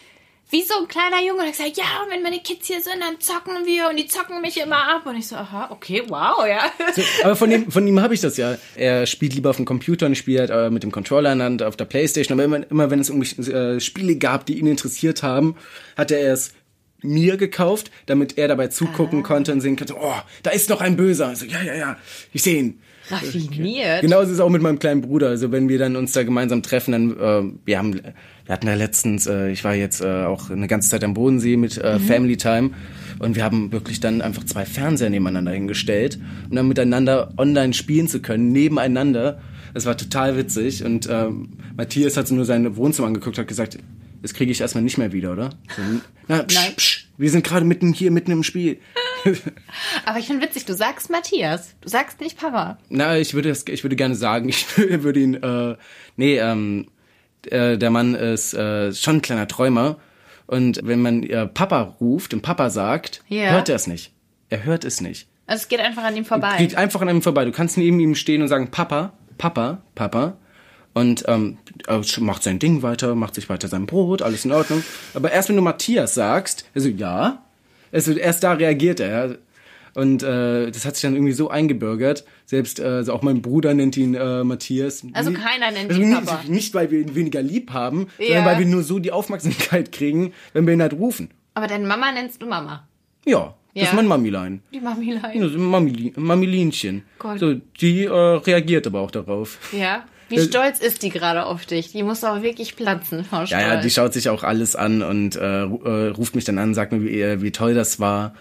[0.49, 3.01] wie so ein kleiner Junge und hat gesagt, ja, und wenn meine Kids hier sind,
[3.01, 5.05] dann zocken wir und die zocken mich immer ab.
[5.05, 6.71] Und ich so, aha, okay, wow, ja.
[6.95, 8.57] So, aber von ihm, von ihm habe ich das ja.
[8.75, 11.85] Er spielt lieber auf dem Computer und spielt äh, mit dem Controller in auf der
[11.85, 12.39] Playstation.
[12.39, 15.57] Aber immer, immer wenn es irgendwie äh, Spiele gab, die ihn interessiert haben,
[15.97, 16.53] hat er es
[17.01, 19.27] mir gekauft, damit er dabei zugucken ah.
[19.27, 21.35] konnte und sehen konnte, oh, da ist noch ein Böser.
[21.35, 21.97] So, ja, ja, ja,
[22.31, 22.81] ich sehe ihn.
[23.09, 24.01] Raffiniert.
[24.01, 25.29] Genauso ist es auch mit meinem kleinen Bruder.
[25.29, 28.01] Also wenn wir dann uns da gemeinsam treffen, dann äh, wir haben
[28.47, 31.57] wir hatten ja letztens, äh, ich war jetzt äh, auch eine ganze Zeit am Bodensee
[31.57, 32.03] mit äh, mhm.
[32.03, 32.71] Family Time
[33.19, 36.17] und wir haben wirklich dann einfach zwei Fernseher nebeneinander hingestellt,
[36.49, 39.41] um dann miteinander online spielen zu können, nebeneinander.
[39.73, 43.77] Das war total witzig und ähm, Matthias hat so nur sein Wohnzimmer angeguckt, hat gesagt,
[44.21, 45.49] das kriege ich erstmal nicht mehr wieder, oder?
[45.75, 45.81] So,
[46.29, 46.73] na, psch, Nein.
[46.77, 48.77] Psch, wir sind gerade mitten hier, mitten im Spiel.
[50.05, 52.77] Aber ich finde witzig, du sagst Matthias, du sagst nicht Papa.
[52.89, 55.75] Na, ich würde, das, ich würde gerne sagen, ich würde ihn, äh,
[56.15, 56.87] nee, ähm,
[57.45, 59.97] äh, der Mann ist äh, schon ein kleiner Träumer.
[60.47, 63.51] Und wenn man ihr Papa ruft und Papa sagt, yeah.
[63.51, 64.13] hört er es nicht.
[64.49, 65.27] Er hört es nicht.
[65.45, 66.53] Also es geht einfach an ihm vorbei.
[66.53, 67.45] Es geht einfach an ihm vorbei.
[67.45, 70.37] Du kannst neben ihm stehen und sagen, Papa, Papa, Papa.
[70.93, 71.59] Und ähm,
[72.19, 74.83] macht sein Ding weiter, macht sich weiter sein Brot, alles in Ordnung.
[75.13, 77.43] Aber erst wenn du Matthias sagst, also ja,
[77.97, 79.37] also erst da reagiert er.
[79.95, 82.23] Und äh, das hat sich dann irgendwie so eingebürgert.
[82.45, 85.03] Selbst äh, also auch mein Bruder nennt ihn äh, Matthias.
[85.13, 86.43] Also keiner nennt also ihn nicht, Papa.
[86.47, 88.27] Nicht, weil wir ihn weniger lieb haben, ja.
[88.27, 91.31] sondern weil wir nur so die Aufmerksamkeit kriegen, wenn wir ihn halt rufen.
[91.55, 92.87] Aber deine Mama nennst du Mama?
[93.25, 93.55] Ja, ja.
[93.73, 94.61] das ist mein Mamilein.
[94.71, 95.33] Die Mamilein.
[95.33, 97.03] Ja, Mamilinchen.
[97.17, 97.39] Gott.
[97.39, 99.57] So, die äh, reagiert aber auch darauf.
[99.71, 100.05] Ja.
[100.29, 101.91] Wie äh, stolz ist die gerade auf dich?
[101.91, 103.61] Die muss auch wirklich platzen vor Stolz.
[103.61, 106.73] Ja, ja, die schaut sich auch alles an und äh, äh ruft mich dann an,
[106.73, 108.33] sagt mir, wie, äh, wie toll das war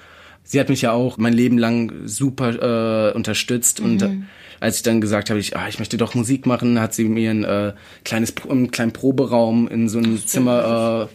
[0.46, 3.86] sie hat mich ja auch mein Leben lang super äh, unterstützt mhm.
[3.86, 4.26] und
[4.60, 7.30] als ich dann gesagt habe, ich, ah, ich möchte doch Musik machen, hat sie mir
[7.30, 11.10] ein äh, kleines einen kleinen Proberaum in so einem Zimmer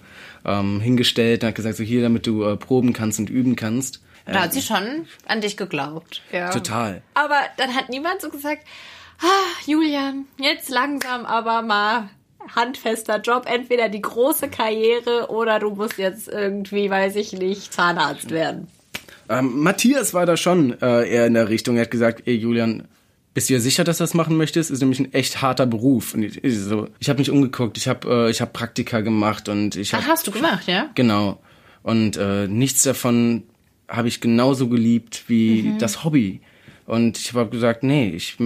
[0.46, 3.56] äh, ähm, hingestellt und hat gesagt, so hier, damit du äh, proben kannst und üben
[3.56, 4.02] kannst.
[4.26, 6.22] Da hat sie schon an dich geglaubt.
[6.32, 6.52] Ja.
[6.52, 7.02] Total.
[7.16, 8.64] Aber dann hat niemand so gesagt,
[9.22, 12.10] ah, Julian, jetzt langsam aber mal
[12.56, 18.32] handfester Job, entweder die große Karriere oder du musst jetzt irgendwie, weiß ich nicht, Zahnarzt
[18.32, 18.68] werden.
[19.30, 21.78] Ähm, Matthias war da schon äh, eher in der Richtung.
[21.78, 22.88] Er hat gesagt, ey Julian,
[23.34, 24.72] bist du dir sicher, dass du das machen möchtest?
[24.72, 26.14] Ist nämlich ein echt harter Beruf.
[26.14, 29.76] Und ich, so, ich habe mich umgeguckt, ich habe äh, ich hab Praktika gemacht und
[29.76, 30.04] ich habe.
[30.06, 30.90] Ach, hast du gemacht, ja?
[30.96, 31.40] Genau.
[31.84, 33.44] Und äh, nichts davon
[33.88, 35.78] habe ich genauso geliebt wie mhm.
[35.78, 36.42] das Hobby.
[36.86, 38.38] Und ich habe gesagt, nee, ich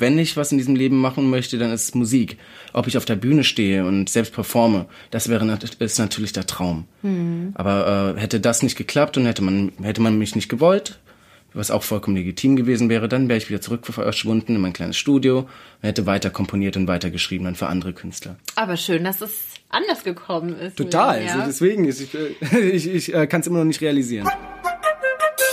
[0.00, 2.38] wenn ich was in diesem Leben machen möchte, dann ist es Musik.
[2.72, 6.84] Ob ich auf der Bühne stehe und selbst performe, das wäre ist natürlich der Traum.
[7.02, 7.52] Mhm.
[7.54, 10.98] Aber äh, hätte das nicht geklappt und hätte man hätte man mich nicht gewollt,
[11.52, 14.96] was auch vollkommen legitim gewesen wäre, dann wäre ich wieder zurück verschwunden in mein kleines
[14.96, 15.48] Studio und
[15.82, 18.36] hätte weiter komponiert und weiter geschrieben dann für andere Künstler.
[18.54, 19.32] Aber schön, dass es
[19.68, 20.76] anders gekommen ist.
[20.76, 21.24] Total.
[21.24, 21.34] Ja.
[21.34, 22.14] Also deswegen ist ich
[22.52, 24.28] ich, ich äh, kann es immer noch nicht realisieren.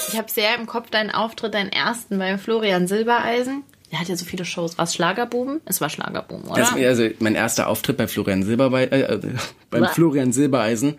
[0.10, 4.15] Ich habe sehr im Kopf deinen Auftritt, deinen ersten bei Florian Silbereisen Der hat ja
[4.15, 4.78] so viele Shows.
[4.78, 5.62] War es Schlagerboom?
[5.65, 6.60] Es war Schlagerboom, oder?
[6.60, 9.19] Das, also mein erster Auftritt bei Florian Silberbe äh, äh,
[9.69, 9.93] beim Was?
[9.93, 10.97] Florian Silbereisen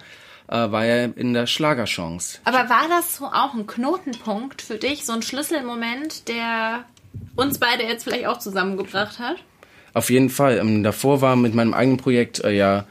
[0.49, 2.39] äh, war ja in der Schlagerchance.
[2.45, 6.85] Aber war das so auch ein Knotenpunkt für dich, so ein Schlüsselmoment, der
[7.37, 9.37] uns beide jetzt vielleicht auch zusammengebracht hat?
[9.93, 10.59] Auf jeden Fall.
[10.59, 12.87] Ähm, davor war mit meinem eigenen Projekt äh, ja,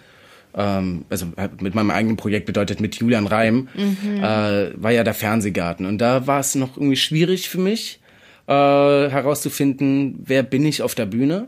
[0.53, 5.15] ähm, also äh, mit meinem eigenen Projekt bedeutet mit Julian Reim, äh, war ja der
[5.15, 5.87] Fernsehgarten.
[5.87, 7.99] Und da war es noch irgendwie schwierig für mich
[8.47, 8.51] äh,
[9.09, 11.47] herauszufinden, wer bin ich auf der Bühne.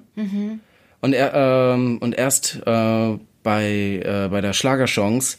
[1.02, 5.38] Und, er, ähm, und erst äh, bei, äh, bei der Schlagerchance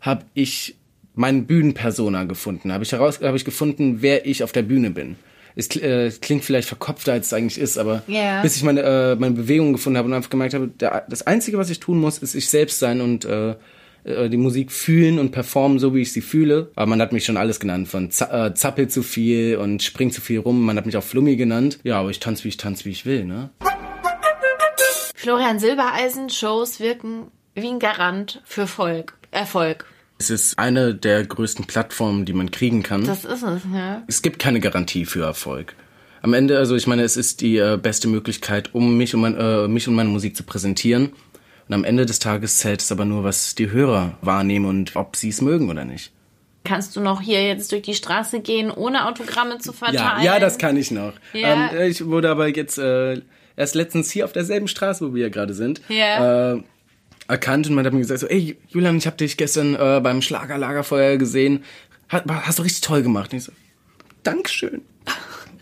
[0.00, 0.76] habe ich
[1.14, 2.72] meinen Bühnenpersona gefunden.
[2.72, 5.16] Habe ich heraus, habe ich gefunden, wer ich auf der Bühne bin.
[5.58, 8.42] Es äh, klingt vielleicht verkopfter, als es eigentlich ist, aber Ja.
[8.42, 11.56] bis ich meine, äh, meine Bewegungen gefunden habe und einfach gemerkt habe, der, das Einzige,
[11.56, 13.54] was ich tun muss, ist ich selbst sein und äh,
[14.06, 16.70] äh, die Musik fühlen und performen, so wie ich sie fühle.
[16.76, 20.10] Aber man hat mich schon alles genannt, von Z äh, Zappel zu viel und Spring
[20.10, 20.64] zu viel rum.
[20.64, 21.78] Man hat mich auch Flummi genannt.
[21.82, 23.50] Ja, aber ich tanze, wie ich tanze, wie ich will, ne?
[25.14, 29.86] Florian Silbereisen Shows wirken wie ein Garant für Volk, Erfolg.
[30.18, 33.04] Es ist eine der größten Plattformen, die man kriegen kann.
[33.04, 34.02] Das ist es, ja.
[34.06, 35.74] es gibt keine Garantie für Erfolg.
[36.22, 39.36] Am Ende, also ich meine, es ist die äh, beste Möglichkeit, um mich und, mein,
[39.36, 41.12] äh, mich und meine Musik zu präsentieren.
[41.68, 45.16] Und am Ende des Tages zählt es aber nur, was die Hörer wahrnehmen und ob
[45.16, 46.12] sie es mögen oder nicht.
[46.64, 50.22] Kannst du noch hier jetzt durch die Straße gehen, ohne Autogramme zu verteilen?
[50.24, 51.12] Ja, ja, das kann ich noch.
[51.32, 51.70] Ja.
[51.72, 53.20] Ähm, ich wurde aber jetzt äh,
[53.56, 56.54] erst letztens hier auf derselben Straße, wo wir ja gerade sind, Ja.
[56.54, 56.62] äh,
[57.28, 60.22] erkannt und man hat mir gesagt so, ey Julian, ich habe dich gestern äh, beim
[60.22, 61.64] Schlagerlagerfeuer gesehen,
[62.08, 63.32] hast, hast du richtig toll gemacht.
[63.32, 63.52] Und ich so,
[64.22, 64.82] Dankeschön.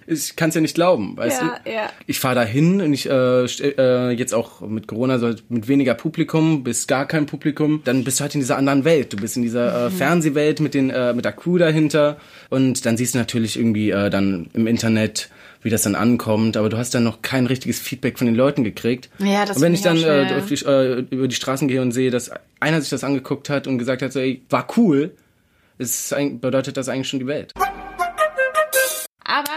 [0.07, 1.71] Ich kann es ja nicht glauben, weißt Ja, du?
[1.71, 1.91] ja.
[2.07, 5.95] Ich fahre da hin und ich äh, äh, jetzt auch mit Corona so mit weniger
[5.95, 9.13] Publikum bis gar kein Publikum, dann bist du halt in dieser anderen Welt.
[9.13, 9.95] Du bist in dieser äh, Mhm.
[9.95, 12.17] Fernsehwelt mit den äh, mit der Crew dahinter
[12.51, 15.29] und dann siehst du natürlich irgendwie äh, dann im Internet
[15.63, 18.65] wie das dann ankommt, aber du hast dann noch kein richtiges Feedback von den Leuten
[18.65, 19.09] gekriegt.
[19.19, 22.11] Ja, das und wenn ich dann äh, die, äh, über die Straßen gehe und sehe,
[22.11, 25.13] dass einer sich das angeguckt hat und gesagt hat, so, ey, war cool,
[25.79, 27.53] ist, bedeutet das eigentlich schon die Welt.
[29.25, 29.51] Aber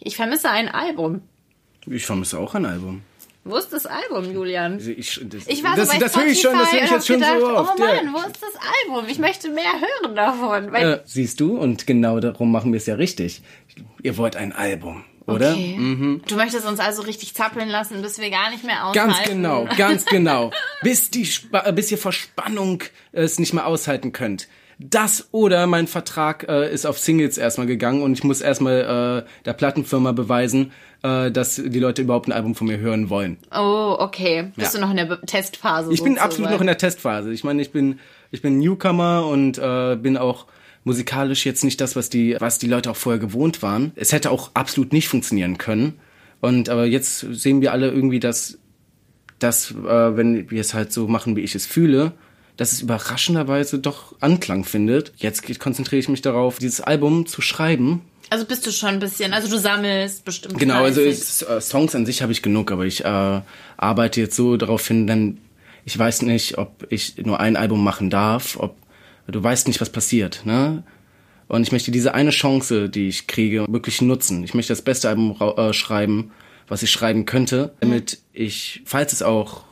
[0.00, 1.22] ich vermisse ein Album.
[1.86, 3.02] Ich vermisse auch ein Album.
[3.44, 4.78] Wo ist das Album, Julian?
[4.78, 7.06] Ich, das, Ich war das, so bei das höre ich schon, das höre ich jetzt
[7.06, 7.80] schon hab so gedacht, oft.
[7.80, 8.02] Oh ja.
[8.02, 8.52] Mann, wo ist das
[8.84, 9.08] Album?
[9.08, 10.74] Ich möchte mehr hören davon.
[10.74, 13.40] Äh, siehst du, und genau darum machen wir es ja richtig.
[14.02, 15.52] Ihr wollt ein Album, oder?
[15.52, 16.20] Okay.
[16.26, 19.14] Du möchtest uns also richtig zappeln lassen, bis wir gar nicht mehr aushalten.
[19.14, 20.50] Ganz genau, ganz genau.
[20.82, 22.82] Bis, die, äh, bis ihr vor Spannung
[23.12, 24.46] äh, es nicht mehr aushalten könnt.
[24.80, 29.44] Das oder mein Vertrag äh, ist auf Singles erstmal gegangen und ich muss erstmal äh,
[29.44, 30.70] der Plattenfirma beweisen,
[31.02, 33.38] äh, dass die Leute überhaupt ein Album von mir hören wollen.
[33.52, 34.52] Oh, okay.
[34.54, 34.78] Bist Ja.
[34.80, 35.92] du noch in der Be- Testphase?
[35.92, 36.24] Ich bin sozusagen?
[36.24, 37.32] absolut noch in der Testphase.
[37.32, 37.98] Ich meine, ich bin
[38.30, 40.46] ich bin Newcomer und äh, bin auch
[40.84, 43.90] musikalisch jetzt nicht das, was die was die Leute auch vorher gewohnt waren.
[43.96, 45.98] Es hätte auch absolut nicht funktionieren können.
[46.40, 48.58] Und aber jetzt sehen wir alle irgendwie, dass
[49.40, 52.12] dass äh, wenn wir es halt so machen, wie ich es fühle,
[52.58, 55.12] dass es überraschenderweise doch Anklang findet.
[55.16, 59.32] Jetzt konzentriere ich mich darauf, dieses Album zu schreiben Also bist du schon ein bisschen,
[59.32, 60.58] also du sammelst bestimmt.
[60.58, 63.40] Genau, also es, äh, Songs an sich habe ich genug, aber ich äh,
[63.76, 65.38] arbeite jetzt so darauf hin, denn
[65.84, 68.76] ich weiß nicht, ob ich nur ein Album machen darf, ob
[69.28, 70.82] du weißt nicht, was passiert, ne?
[71.46, 74.44] Und ich möchte diese eine Chance, die ich kriege, wirklich nutzen.
[74.44, 76.32] Ich möchte das beste Album äh, schreiben,
[76.66, 79.64] was ich schreiben könnte, damit ich, falls es auch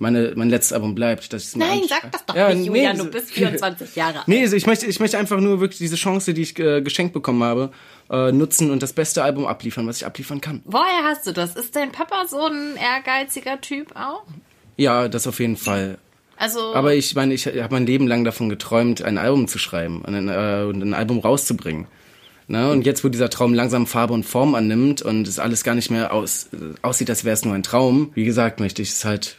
[0.00, 2.66] meine, mein letztes Album bleibt, dass ich es mir Nein, sag das doch Ja, nicht,
[2.66, 4.28] Julian, nee, du bist 24 Jahre alt.
[4.28, 7.12] Nee, also ich möchte, ich möchte einfach nur wirklich diese Chance, die ich äh, geschenkt
[7.12, 7.70] bekommen habe,
[8.10, 10.62] äh, nutzen und das beste Album abliefern, was ich abliefern kann.
[10.64, 11.54] Woher hast du das?
[11.54, 14.24] Ist dein Papa so ein ehrgeiziger Typ auch?
[14.76, 15.98] Ja, das auf jeden Fall.
[16.36, 20.00] Also, Aber ich meine, ich habe mein Leben lang davon geträumt, ein Album zu schreiben
[20.00, 21.86] und ein, äh, und ein Album rauszubringen.
[22.48, 22.70] Ne?
[22.70, 25.90] Und jetzt, wo dieser Traum langsam Farbe und Form annimmt und es alles gar nicht
[25.90, 29.04] mehr aus, äh, aussieht, als wäre es nur ein Traum, wie gesagt, möchte ich es
[29.04, 29.36] halt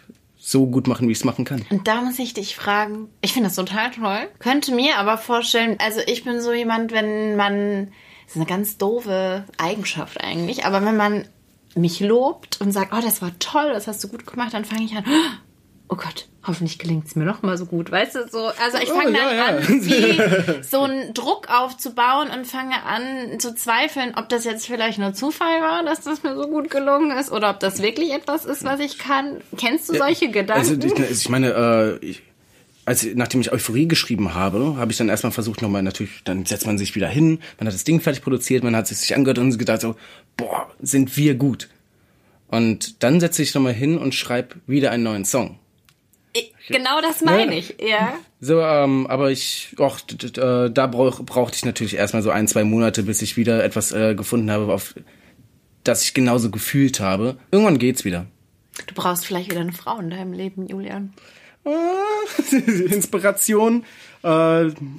[0.52, 1.66] so gut machen, wie ich es machen kann.
[1.70, 5.78] Und da muss ich dich fragen, ich finde das total toll, könnte mir aber vorstellen,
[5.80, 7.88] also ich bin so jemand, wenn man,
[8.26, 11.28] das ist eine ganz doofe Eigenschaft eigentlich, aber wenn man
[11.74, 14.84] mich lobt und sagt, oh, das war toll, das hast du gut gemacht, dann fange
[14.84, 15.51] ich an, oh
[15.96, 19.10] Gott, hoffentlich gelingt es mir noch mal so gut, weißt du, so, also ich fange
[19.10, 19.46] Oh, dann ja, ja.
[19.58, 25.00] an, wie so einen Druck aufzubauen und fange an zu zweifeln, ob das jetzt vielleicht
[25.00, 28.46] nur Zufall war, dass das mir so gut gelungen ist oder ob das wirklich etwas
[28.46, 29.38] ist, was ich kann.
[29.58, 30.62] Kennst du solche Gedanken?
[30.62, 32.24] Also ich, also ich meine, äh, ich,
[32.86, 36.66] als, nachdem ich Euphorie geschrieben habe, habe ich dann erstmal versucht, nochmal natürlich, dann setzt
[36.66, 39.38] man sich wieder hin, man hat das Ding fertig produziert, man hat es sich angehört
[39.38, 39.96] und gedacht so,
[40.38, 41.70] boah, sind wir gut.
[42.48, 45.58] Und dann setze ich nochmal hin und schreibe wieder einen neuen Song.
[46.72, 47.58] Genau das meine Ja.
[47.60, 48.14] ich, ja.
[48.40, 52.64] So, ähm, aber ich, och, äh, da brauch, brauchte ich natürlich erstmal so ein, zwei
[52.64, 54.96] Monate, bis ich wieder etwas äh, gefunden habe, auf
[55.84, 57.38] dass ich genauso gefühlt habe.
[57.52, 58.28] Irgendwann geht's wieder.
[58.88, 61.14] Du brauchst vielleicht wieder eine Frau in deinem Leben, Julian.
[62.90, 63.84] Inspiration
[64.24, 64.28] äh,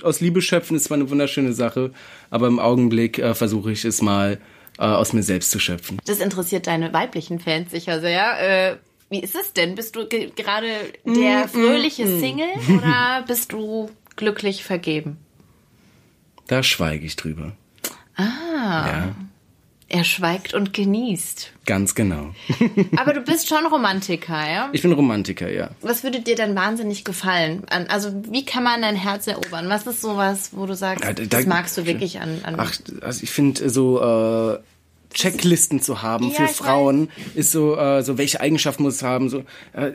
[0.03, 1.93] aus Liebe schöpfen ist zwar eine wunderschöne Sache,
[2.31, 4.39] aber im Augenblick äh, versuche ich es mal
[4.79, 5.99] äh, aus mir selbst zu schöpfen.
[6.07, 8.79] Das interessiert deine weiblichen Fans sicher sehr.
[9.13, 9.75] Wie ist es denn?
[9.75, 12.21] Bist du ge gerade der mm, fröhliche mm, mm.
[12.21, 12.49] Single
[12.79, 15.19] oder bist du glücklich vergeben?
[16.47, 17.53] Da schweige ich drüber.
[18.17, 18.25] Ah.
[18.87, 19.15] Ja.
[19.89, 21.53] Er schweigt und genießt.
[21.67, 22.35] Ganz genau.
[22.97, 24.71] Aber du bist schon Romantiker, ja?
[24.73, 25.73] Ich bin Romantiker, ja.
[25.83, 27.67] Was würde dir denn wahnsinnig gefallen?
[27.69, 29.69] Also wie kann man dein Herz erobern?
[29.69, 32.41] Was ist sowas, wo du sagst, ja, da, das magst du wirklich an...
[32.45, 32.73] an ach,
[33.03, 34.01] also ich finde so...
[34.01, 34.72] Äh,
[35.13, 37.37] Checklisten zu haben ja, für Frauen weiß.
[37.37, 39.93] ist so äh, so welche Eigenschaften muss es haben so äh,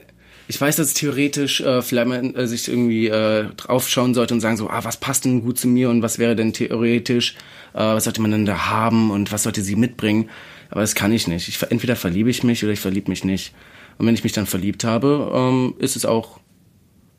[0.50, 4.70] ich weiß, dass theoretisch äh, man äh, sich irgendwie äh, draufschauen sollte und sagen so,
[4.70, 7.36] ah, was passt denn gut zu mir und was wäre denn theoretisch,
[7.74, 10.30] äh, was sollte man denn da haben und was sollte sie mitbringen.
[10.70, 11.50] Aber das kann ich nicht.
[11.50, 13.54] Ich, entweder verliebe ich mich oder ich verliebe mich nicht.
[13.98, 16.40] Und wenn ich mich dann verliebt habe, ähm, ist es auch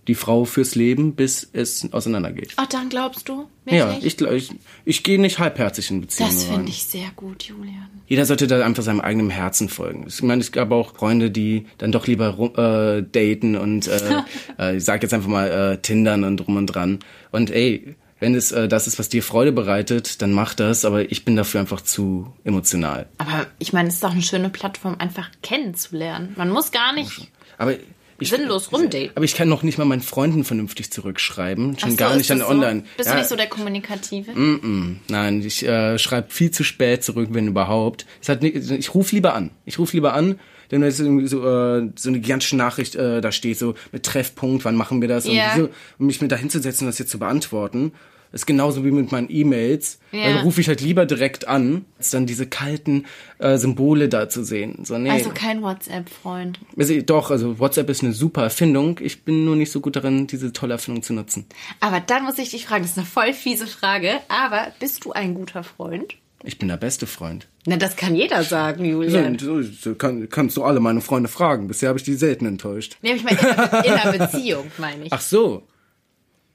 [0.09, 2.55] die Frau fürs Leben, bis es auseinandergeht.
[2.57, 3.47] Ach, dann glaubst du?
[3.65, 3.79] Wirklich?
[3.79, 4.51] Ja, ich, ich,
[4.87, 7.89] ich gehe nicht halbherzig in Beziehungen Das finde ich sehr gut, Julian.
[8.07, 10.07] Jeder sollte da einfach seinem eigenen Herzen folgen.
[10.09, 14.23] Ich meine, es gab auch Freunde, die dann doch lieber äh, daten und äh,
[14.59, 17.01] äh, ich sag jetzt einfach mal äh, Tindern und drum und dran.
[17.31, 21.13] Und ey, wenn es äh, das ist, was dir Freude bereitet, dann mach das, aber
[21.13, 23.07] ich bin dafür einfach zu emotional.
[23.19, 26.33] Aber ich meine, es ist doch eine schöne Plattform, einfach kennenzulernen.
[26.37, 27.31] Man muss gar nicht.
[27.59, 27.75] Aber
[28.21, 29.11] ich, sinnlos rumdaten.
[29.15, 31.79] Aber ich kann noch nicht mal meinen Freunden vernünftig zurückschreiben.
[31.79, 32.49] Schon so, gar nicht dann so?
[32.49, 32.85] online.
[32.97, 33.15] Bist ja.
[33.15, 34.33] du nicht so der Kommunikative?
[34.33, 34.97] Mm -mm.
[35.09, 38.07] Nein, ich äh, schreibe viel zu spät zurück, wenn überhaupt.
[38.21, 39.51] Es hat nicht, ich rufe lieber an.
[39.65, 40.39] Ich rufe lieber an,
[40.71, 44.05] denn da ist irgendwie so, äh, so eine gigantische Nachricht äh, da steht, so mit
[44.05, 45.27] Treffpunkt, wann machen wir das?
[45.27, 45.55] Ja.
[45.55, 47.93] Und so, um mich mit da hinzusetzen und das jetzt zu beantworten.
[48.31, 50.01] Ist genauso wie mit meinen E-Mails.
[50.13, 50.25] Ja.
[50.25, 53.07] Dann rufe ich halt lieber direkt an, als dann diese kalten
[53.39, 54.85] äh, Symbole da zu sehen.
[54.85, 55.11] So, nee.
[55.11, 56.61] Also kein WhatsApp-Freund.
[56.77, 59.01] Also, doch, also WhatsApp ist eine super Erfindung.
[59.03, 61.47] Ich bin nur nicht so gut darin, diese tolle Erfindung zu nutzen.
[61.81, 65.13] Aber dann muss ich dich fragen, das ist eine voll fiese Frage, aber bist du
[65.13, 66.15] ein guter Freund?
[66.45, 67.49] Ich bin der beste Freund.
[67.67, 69.39] Na, das kann jeder sagen, Julian.
[69.39, 71.67] So, so kann, kannst du alle meine Freunde fragen.
[71.67, 72.97] Bisher habe ich die selten enttäuscht.
[73.03, 73.39] Nee, ich meine,
[73.85, 75.13] in einer Beziehung, meine ich.
[75.13, 75.67] Ach so.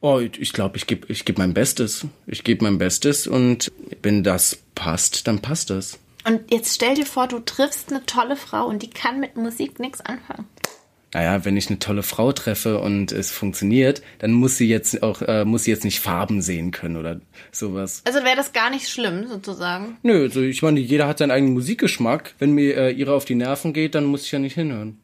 [0.04, 2.06] Oh, ich glaube, ich gebe ich geb mein Bestes.
[2.28, 5.98] Ich gebe mein Bestes und wenn das passt, dann passt das.
[6.28, 9.80] Und jetzt stell dir vor, du triffst eine tolle Frau und die kann mit Musik
[9.80, 10.46] nichts anfangen.
[11.14, 15.22] Naja, wenn ich eine tolle Frau treffe und es funktioniert, dann muss sie jetzt auch,
[15.22, 17.22] äh, muss sie jetzt nicht Farben sehen können oder
[17.54, 18.02] sowas.
[18.04, 19.98] Also wäre das gar nicht schlimm, sozusagen?
[20.04, 22.34] Nö, also ich meine, jeder hat seinen eigenen Musikgeschmack.
[22.40, 25.00] Wenn mir äh, ihre auf die Nerven geht, dann muss ich ja nicht hinhören.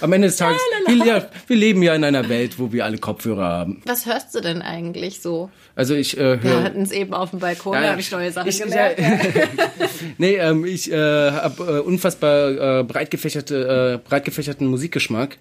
[0.00, 2.98] Am Ende des Tages, wir, ja, wir, leben ja in einer Welt, wo wir alle
[2.98, 3.82] Kopfhörer haben.
[3.86, 5.50] Was hörst du denn eigentlich so?
[5.76, 6.42] Also ich äh, höre...
[6.42, 8.98] Wir hatten es eben auf dem Balkon, ja, da habe ich neue Sachen ich, gemerkt.
[8.98, 9.08] Ja,
[10.18, 15.38] nee, ähm, ich äh, habe äh, unfassbar äh, breit, gefächerte, äh, breit gefächerten Musikgeschmack.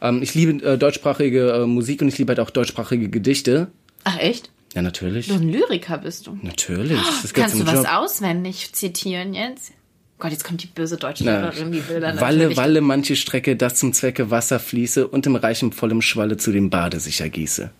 [0.00, 3.68] Ähm, ich liebe äh, deutschsprachige äh, Musik und ich liebe halt auch deutschsprachige Gedichte.
[4.04, 4.50] Ach echt?
[4.74, 5.28] Ja, natürlich.
[5.28, 6.38] Du ein Lyriker bist du.
[6.42, 7.00] Natürlich.
[7.22, 7.86] Das Kannst du was Job.
[7.90, 9.72] auswendig zitieren jetzt?
[10.18, 13.92] Gott, jetzt kommt die böse deutsche Lehrerin, die dann Walle, Walle, manche Strecke, das zum
[13.92, 17.70] Zwecke Wasser fließe und im reichen vollem Schwalle zu dem Bade sich ergieße.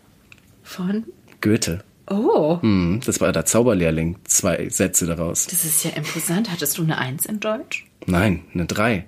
[0.62, 1.04] Von?
[1.40, 1.82] Goethe.
[2.10, 2.60] Oh.
[2.62, 4.16] Hm, das war der Zauberlehrling.
[4.24, 5.46] Zwei Sätze daraus.
[5.46, 6.50] Das ist ja imposant.
[6.50, 7.86] Hattest du eine Eins in Deutsch?
[8.06, 9.06] Nein, eine Drei.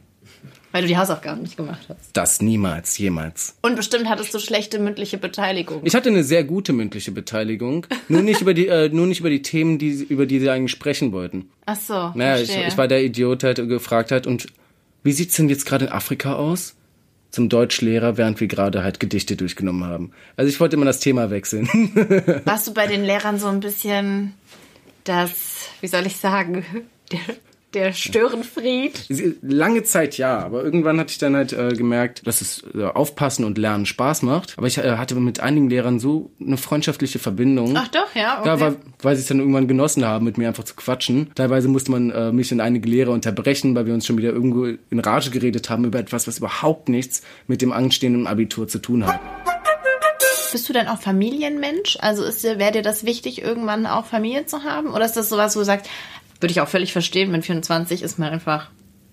[0.73, 2.11] Weil du die Hausaufgaben nicht gemacht hast.
[2.13, 3.57] Das niemals, jemals.
[3.61, 5.81] Und bestimmt hattest du schlechte mündliche Beteiligung.
[5.85, 7.87] Ich hatte eine sehr gute mündliche Beteiligung.
[8.09, 10.71] nur nicht über die, äh, nur nicht über die Themen, die, über die sie eigentlich
[10.71, 11.51] sprechen wollten.
[11.67, 12.13] Ach so.
[12.15, 14.47] Naja, ich, ich, war der Idiot, der gefragt hat, und
[15.03, 16.77] wie sieht's denn jetzt gerade in Afrika aus?
[17.31, 20.13] Zum Deutschlehrer, während wir gerade halt Gedichte durchgenommen haben.
[20.37, 21.69] Also ich wollte immer das Thema wechseln.
[22.45, 24.35] Warst du bei den Lehrern so ein bisschen
[25.05, 26.65] das, wie soll ich sagen,
[27.75, 29.07] der Störenfried?
[29.43, 33.45] Lange Zeit ja, aber irgendwann hatte ich dann halt äh, gemerkt, dass es äh, Aufpassen
[33.45, 34.55] und Lernen Spaß macht.
[34.57, 37.77] Aber ich äh, hatte mit einigen Lehrern so eine freundschaftliche Verbindung.
[37.77, 38.41] Ach doch, ja.
[38.41, 38.49] Okay.
[38.49, 41.31] Da war, weil sie es dann irgendwann genossen haben, mit mir einfach zu quatschen.
[41.35, 44.65] Teilweise musste man äh, mich in einige Lehre unterbrechen, weil wir uns schon wieder irgendwo
[44.65, 49.07] in Rage geredet haben über etwas, was überhaupt nichts mit dem anstehenden Abitur zu tun
[49.07, 49.21] hat.
[50.53, 51.97] Bist du denn auch Familienmensch?
[52.01, 54.89] Also wäre dir das wichtig, irgendwann auch Familie zu haben?
[54.89, 55.89] Oder ist das sowas, wo du sagst,
[56.41, 58.71] würde ich auch völlig verstehen, mit 24 ist man einfach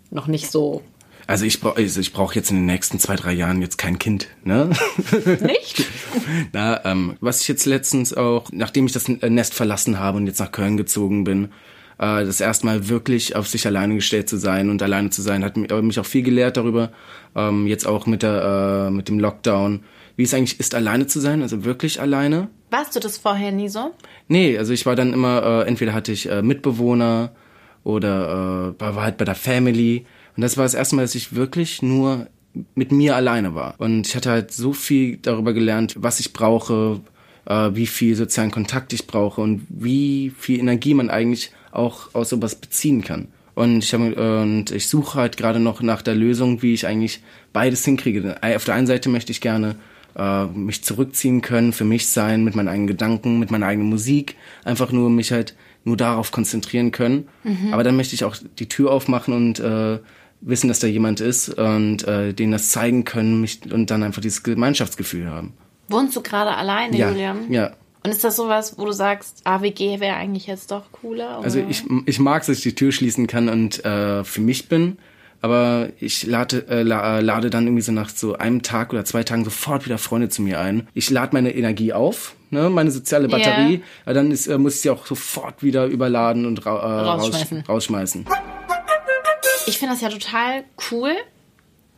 [0.10, 0.82] noch nicht so.
[1.28, 4.00] Also ich brauche also ich brauch jetzt in den nächsten zwei, drei Jahren jetzt kein
[4.00, 4.70] Kind, ne?
[5.42, 5.86] Nicht?
[6.54, 10.40] Na, ähm, was ich jetzt letztens auch, nachdem ich das Nest verlassen habe und jetzt
[10.40, 11.50] nach Köln gezogen bin,
[11.98, 15.58] äh, das erstmal wirklich auf sich alleine gestellt zu sein und alleine zu sein, hat
[15.58, 16.92] mich auch viel gelehrt darüber.
[17.36, 19.84] Ähm, jetzt auch mit der äh, mit dem Lockdown,
[20.18, 22.50] wie es eigentlich ist, alleine zu sein, also wirklich alleine.
[22.72, 23.94] Warst du das vorher nie so?
[24.28, 27.32] Nee, also ich war dann immer, äh, entweder hatte ich äh, Mitbewohner
[27.84, 30.06] oder äh, war halt bei der Family.
[30.36, 32.28] Und das war das erste Mal, dass ich wirklich nur
[32.74, 33.76] mit mir alleine war.
[33.78, 37.00] Und ich hatte halt so viel darüber gelernt, was ich brauche,
[37.46, 42.30] äh, wie viel sozialen Kontakt ich brauche und wie viel Energie man eigentlich auch aus
[42.30, 43.28] sowas beziehen kann.
[43.54, 47.22] Und ich, hab, und ich suche halt gerade noch nach der Lösung, wie ich eigentlich
[47.54, 48.36] beides hinkriege.
[48.42, 49.76] Auf der einen Seite möchte ich gerne
[50.18, 54.36] äh, mich zurückziehen können, für mich sein, mit meinen eigenen Gedanken, mit meiner eigenen Musik,
[54.65, 57.28] einfach nur mich halt nur darauf konzentrieren können.
[57.44, 57.74] Mhm.
[57.74, 60.00] Aber dann möchte ich auch die Tür aufmachen und äh,
[60.42, 64.22] wissen, dass da jemand ist und äh, denen das zeigen können mich, und dann einfach
[64.22, 65.54] dieses Gemeinschaftsgefühl haben.
[65.88, 67.52] Wohnst du gerade alleine, ja, Julian?
[67.52, 67.72] Ja.
[68.04, 71.40] Und ist das sowas, wo du sagst, AWG wäre eigentlich jetzt doch cooler?
[71.40, 71.46] Oder?
[71.46, 74.98] Also ich, ich mag dass ich die Tür schließen kann und äh, für mich bin,
[75.42, 79.44] aber ich lade, äh, lade dann irgendwie so nach so einem Tag oder zwei Tagen
[79.44, 80.88] sofort wieder Freunde zu mir ein.
[80.94, 84.13] Ich lade meine Energie auf, ne, meine soziale Batterie, yeah.
[84.13, 87.62] dann ist, äh, muss ich sie auch sofort wieder überladen und ra äh, rausschmeißen.
[87.67, 88.25] rausschmeißen.
[89.67, 91.12] Ich finde das ja total cool,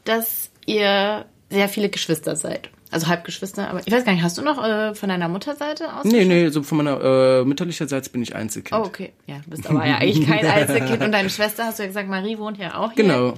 [0.04, 2.70] dass ihr sehr viele Geschwister seid.
[2.92, 6.06] Also Halbgeschwister, aber ich weiß gar nicht, hast du noch äh, von deiner Mutterseite aus?
[6.06, 8.82] Nee, nee, so von meiner äh, mütterlicher Seite bin ich Einzelkind.
[8.82, 9.14] Oh, okay.
[9.28, 11.04] Ja, du bist aber ja eigentlich kein Einzelkind.
[11.04, 13.04] Und deine Schwester, hast du ja gesagt, Marie wohnt ja auch hier.
[13.04, 13.36] Genau.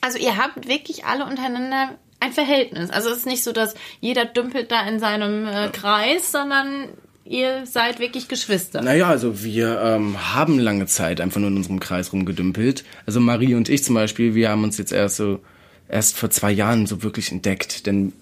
[0.00, 2.90] Also ihr habt wirklich alle untereinander ein Verhältnis.
[2.90, 6.88] Also es ist nicht so, dass jeder dümpelt da in seinem äh, Kreis, sondern
[7.24, 8.80] ihr seid wirklich Geschwister.
[8.80, 12.84] Naja, also wir ähm, haben lange Zeit einfach nur in unserem Kreis rumgedümpelt.
[13.06, 15.40] Also Marie und ich zum Beispiel, wir haben uns jetzt erst so
[15.88, 18.12] erst vor zwei Jahren so wirklich entdeckt, denn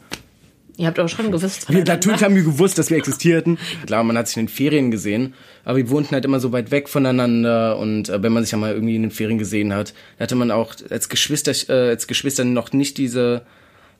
[0.78, 1.70] Ihr habt auch schon gewusst.
[1.70, 3.58] Wir, natürlich haben wir gewusst, dass wir existierten.
[3.86, 6.70] Klar, man hat sich in den Ferien gesehen, aber wir wohnten halt immer so weit
[6.70, 9.94] weg voneinander und äh, wenn man sich ja mal irgendwie in den Ferien gesehen hat,
[10.20, 13.42] hatte man auch als Geschwister, äh, als Geschwister noch nicht diese,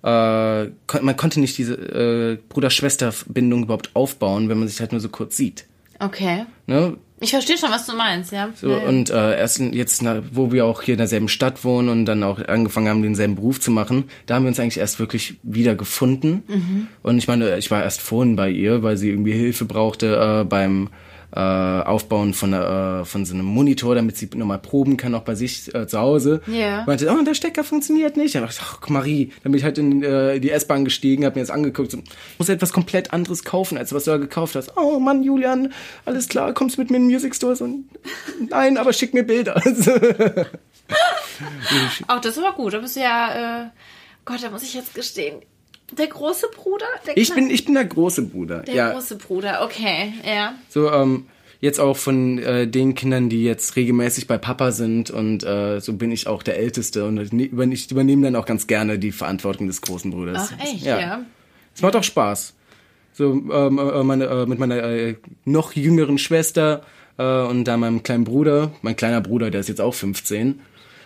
[0.03, 5.09] äh, man konnte nicht diese äh, Bruder-Schwester-Bindung überhaupt aufbauen, wenn man sich halt nur so
[5.09, 5.65] kurz sieht.
[5.99, 6.45] Okay.
[6.67, 6.99] Ne?
[7.19, 8.51] Ich verstehe schon, was du meinst, ja.
[8.55, 8.79] So, ja.
[8.79, 12.23] und äh, erst jetzt, na, wo wir auch hier in derselben Stadt wohnen und dann
[12.23, 15.75] auch angefangen haben, denselben Beruf zu machen, da haben wir uns eigentlich erst wirklich wieder
[15.75, 16.43] gefunden.
[16.47, 16.89] Mhm.
[17.03, 20.45] Und ich meine, ich war erst vorhin bei ihr, weil sie irgendwie Hilfe brauchte äh,
[20.45, 20.91] beim
[21.37, 25.35] äh, Aufbauen von, äh, von so einem Monitor, damit sie nochmal proben kann, auch bei
[25.35, 26.41] sich äh, zu Hause.
[26.47, 26.55] Ja.
[26.55, 26.85] Yeah.
[26.87, 28.35] Meinte, oh, der Stecker funktioniert nicht.
[28.35, 31.43] Ich dachte, ach, Marie, dann bin ich halt in äh, die S-Bahn gestiegen, habe mir
[31.43, 31.99] das angeguckt, so,
[32.39, 34.79] muss etwas komplett anderes kaufen, als was du da gekauft hast.
[34.79, 35.75] Oh Mann, Julian,
[36.07, 37.55] alles klar, kommst mit mir in den Music Store?
[37.55, 37.69] So,
[38.49, 39.57] nein, aber schick mir Bilder.
[42.09, 42.73] auch das war gut.
[42.73, 43.69] Da bist du ja, äh,
[44.25, 45.43] Gott, da muss ich jetzt gestehen,
[45.93, 46.87] der große Bruder?
[47.07, 48.61] Der ich, bin, ich bin der große Bruder.
[48.61, 48.93] Der ja.
[48.93, 50.55] große Bruder, okay, ja.
[50.69, 51.27] So, ähm,
[51.61, 55.95] jetzt auch von äh, den Kindern, die jetzt regelmäßig bei Papa sind und äh, so
[55.95, 57.19] bin ich auch der Älteste und
[57.73, 60.53] ich übernehme dann auch ganz gerne die Verantwortung des großen Bruders.
[60.53, 61.01] Ach echt, ja.
[61.01, 61.21] ja.
[61.75, 62.55] Es macht auch Spaß.
[63.13, 66.83] So ähm, äh, meine, äh, mit meiner äh, noch jüngeren Schwester
[67.17, 70.61] äh, und da meinem kleinen Bruder, mein kleiner Bruder, der ist jetzt auch 15.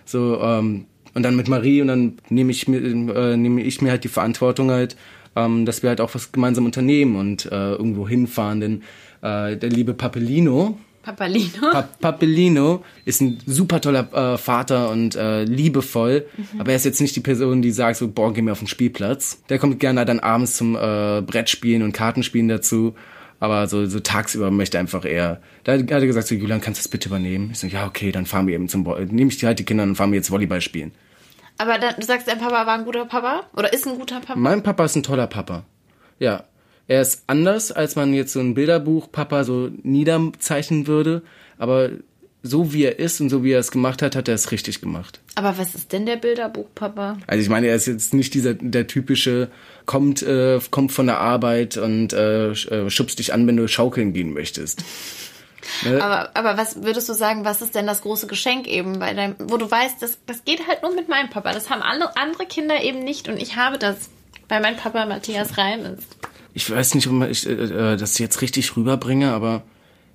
[0.04, 3.90] So ähm, und dann mit Marie und dann nehme ich mir äh, nehme ich mir
[3.90, 4.96] halt die Verantwortung halt,
[5.36, 8.60] ähm, dass wir halt auch was gemeinsam unternehmen und äh, irgendwo hinfahren.
[8.60, 8.82] Denn
[9.22, 11.70] äh, der liebe Papelino, Papalino.
[11.72, 16.60] Pa Papelino ist ein super toller äh, Vater und äh, liebevoll, mhm.
[16.60, 18.68] aber er ist jetzt nicht die Person, die sagt so, boah, geh mir auf den
[18.68, 19.42] Spielplatz.
[19.48, 22.94] Der kommt gerne dann abends zum äh, Brettspielen und Kartenspielen dazu
[23.40, 25.40] aber so, so tagsüber möchte einfach eher.
[25.64, 27.50] Da hat er gesagt, so, Julian, kannst du das bitte übernehmen?
[27.52, 29.96] Ich so, ja, okay, dann fahren wir eben zum, nehme ich halt die Kinder und
[29.96, 30.92] fahren wir jetzt Volleyball spielen.
[31.56, 33.44] Aber dann, du sagst, dein Papa war ein guter Papa?
[33.56, 34.38] Oder ist ein guter Papa?
[34.38, 35.64] Mein Papa ist ein toller Papa.
[36.18, 36.44] Ja.
[36.86, 41.22] Er ist anders, als man jetzt so ein Bilderbuch Papa so niederzeichnen würde.
[41.56, 41.90] Aber
[42.42, 44.80] so wie er ist und so wie er es gemacht hat, hat er es richtig
[44.80, 45.20] gemacht.
[45.34, 47.18] Aber was ist denn der Bilderbuchpapa?
[47.26, 49.50] Also ich meine, er ist jetzt nicht dieser der typische
[49.86, 54.12] kommt äh, kommt von der Arbeit und äh, äh schubst dich an, wenn du schaukeln
[54.12, 54.84] gehen möchtest.
[55.84, 56.02] Ne?
[56.02, 59.36] Aber, aber was würdest du sagen, was ist denn das große Geschenk eben bei deinem,
[59.38, 61.52] wo du weißt, das, das geht halt nur mit meinem Papa.
[61.52, 64.08] Das haben alle andere Kinder eben nicht und ich habe das,
[64.48, 66.06] weil mein Papa Matthias Reim ist.
[66.54, 69.62] Ich weiß nicht, ob ich äh, äh, das jetzt richtig rüberbringe, aber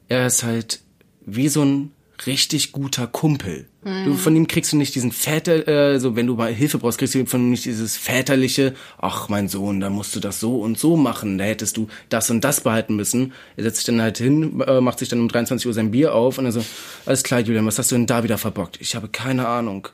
[0.10, 0.82] er ist halt
[1.26, 1.95] wie so ein
[2.26, 3.68] richtig guter Kumpel.
[3.84, 4.06] Mhm.
[4.06, 6.98] Du, von ihm kriegst du nicht diesen Väter, äh, so wenn du mal Hilfe brauchst,
[6.98, 10.60] kriegst du von ihm nicht dieses väterliche, ach mein Sohn, da musst du das so
[10.62, 13.34] und so machen, da hättest du das und das behalten müssen.
[13.58, 16.16] Er setzt sich dann halt hin, äh, macht sich dann um 23 Uhr sein Bier
[16.16, 16.64] auf und er so,
[17.06, 18.80] alles klar, Julian, was hast du denn da wieder verbockt?
[18.82, 19.88] Ich habe keine Ahnung.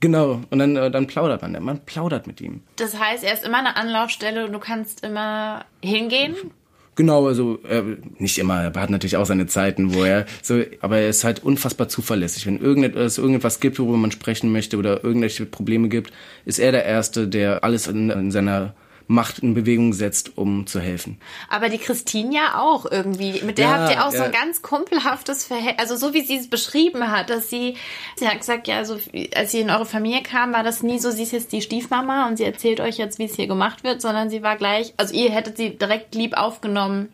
[0.00, 1.62] Genau, und dann, äh, dann plaudert man.
[1.62, 2.62] Man plaudert mit ihm.
[2.76, 6.34] Das heißt, er ist immer eine Anlaufstelle und du kannst immer hingehen?
[7.00, 7.82] Genau, also äh,
[8.18, 11.42] nicht immer, er hat natürlich auch seine Zeiten, wo er so, aber er ist halt
[11.42, 12.44] unfassbar zuverlässig.
[12.44, 16.12] Wenn irgendetwas, irgendetwas gibt, worüber man sprechen möchte oder irgendwelche Probleme gibt,
[16.44, 18.74] ist er der Erste, der alles in, in seiner
[19.10, 21.18] Macht in Bewegung setzt, um zu helfen.
[21.48, 23.42] Aber die Christine ja auch irgendwie.
[23.42, 24.26] Mit der Ja, habt ihr auch so ja.
[24.26, 25.80] ein ganz kumpelhaftes Verhältnis.
[25.80, 27.74] Also so wie sie es beschrieben hat, dass sie,
[28.14, 29.00] sie hat gesagt, ja, also
[29.34, 32.28] als sie in eure Familie kam, war das nie so, sie ist jetzt die Stiefmama
[32.28, 35.12] und sie erzählt euch jetzt, wie es hier gemacht wird, sondern sie war gleich, also
[35.12, 37.08] ihr hättet sie direkt lieb aufgenommen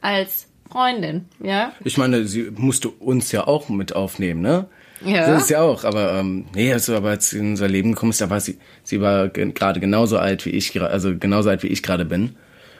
[0.00, 1.72] als Freundin, ja?
[1.84, 4.68] Ich meine, sie musste uns ja auch mit aufnehmen, ne?
[5.04, 5.26] Ja.
[5.32, 8.10] Das ist ja auch, aber ähm, nee, also aber als sie in unser Leben gekommen
[8.10, 11.62] ist, da war sie, sie war ge- gerade genauso alt wie ich, also genauso alt
[11.62, 12.36] wie ich gerade bin.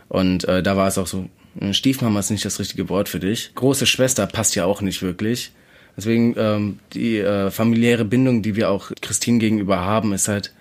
[0.09, 1.29] Und äh, da war es auch so,
[1.61, 3.53] äh, Stiefmama ist nicht das richtige Wort für dich.
[3.55, 5.53] Große Schwester passt ja auch nicht wirklich.
[5.97, 10.53] Deswegen ähm, die äh, familiäre Bindung, die wir auch Christine gegenüber haben, ist halt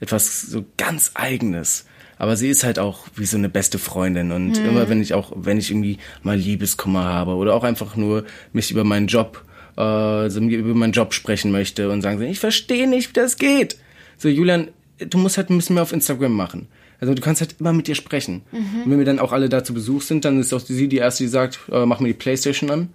[0.00, 1.86] etwas so ganz eigenes.
[2.18, 5.32] Aber sie ist halt auch wie so eine beste Freundin und immer wenn ich auch,
[5.34, 9.44] wenn ich irgendwie mal Liebeskummer habe oder auch einfach nur mich über meinen Job,
[9.76, 13.76] äh, so über meinen Job sprechen möchte und sagen, ich verstehe nicht, wie das geht.
[14.18, 14.68] So, Julian,
[14.98, 16.68] du musst halt ein bisschen mehr auf Instagram machen.
[17.00, 18.42] Also du kannst halt immer mit ihr sprechen.
[18.84, 20.98] Und wenn wir dann auch alle da zu Besuch sind, dann ist auch sie die
[20.98, 22.88] erste, die sagt, äh, mach mir die Playstation an.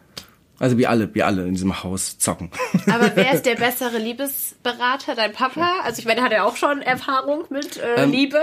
[0.60, 2.50] Also wir alle, wir alle in diesem Haus zocken.
[2.88, 5.16] Aber wer ist der bessere Liebesberater?
[5.16, 5.82] Dein Papa?
[5.84, 8.40] Also ich meine, hat ja auch schon Erfahrung mit äh, Liebe.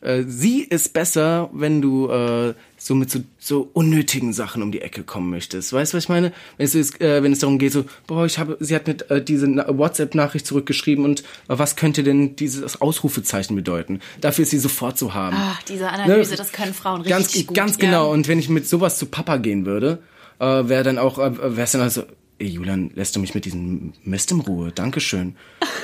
[0.00, 4.80] Äh, sie ist besser, wenn du äh, so mit so, so unnötigen Sachen um die
[4.80, 5.72] Ecke kommen möchtest.
[5.72, 6.32] Weißt du, was ich meine?
[6.56, 9.10] Wenn es, ist, äh, wenn es darum geht, so, boah, ich habe, sie hat mit
[9.10, 14.00] äh, diese Na- WhatsApp-Nachricht zurückgeschrieben und äh, was könnte denn dieses Ausrufezeichen bedeuten?
[14.20, 15.36] Dafür ist sie sofort zu haben.
[15.38, 16.36] Ach, diese Analyse, Ne?
[16.36, 17.56] das können Frauen ganz, richtig gut.
[17.56, 17.80] Ganz ja.
[17.84, 18.10] genau.
[18.10, 19.98] Und wenn ich mit sowas zu Papa gehen würde,
[20.42, 22.02] äh, wäre dann auch, äh, wäre es dann also,
[22.38, 24.72] ey Julian, lässt du mich mit diesem Mist in Ruhe?
[24.72, 25.36] Dankeschön.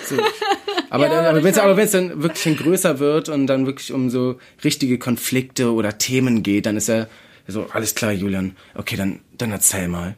[0.04, 0.16] So.
[0.90, 3.66] Aber, Ja, dann, aber wenn es aber wenn's dann wirklich schon größer wird und dann
[3.66, 7.08] wirklich um so richtige Konflikte oder Themen geht, dann ist er
[7.46, 10.16] so, alles klar, Julian, okay, dann, dann erzähl mal.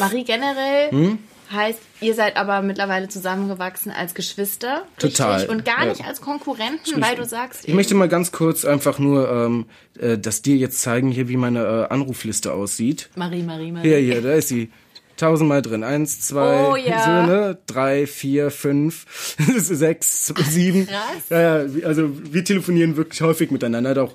[0.00, 1.18] Marie generell Hm?
[1.50, 4.82] Heißt, ihr seid aber mittlerweile zusammengewachsen als Geschwister.
[4.98, 5.50] Total, Richtig?
[5.50, 5.90] Und gar ja.
[5.90, 9.66] nicht als Konkurrenten, weil du sagst, Ich möchte mal ganz kurz einfach nur, ähm,
[9.98, 13.08] äh, das dir jetzt zeigen, hier, wie meine äh, Anrufliste aussieht.
[13.16, 13.88] Marie, Marie, Marie.
[13.88, 14.70] Hier, hier, da ist sie.
[15.16, 15.82] Tausendmal drin.
[15.82, 17.04] Eins, zwei, Oh, ja.
[17.04, 17.58] so, ne?
[17.66, 19.04] drei, vier, fünf,
[19.56, 20.86] sechs, sieben.
[20.86, 21.00] Krass.
[21.28, 24.12] Ja, ja, also wir telefonieren wirklich häufig miteinander, auch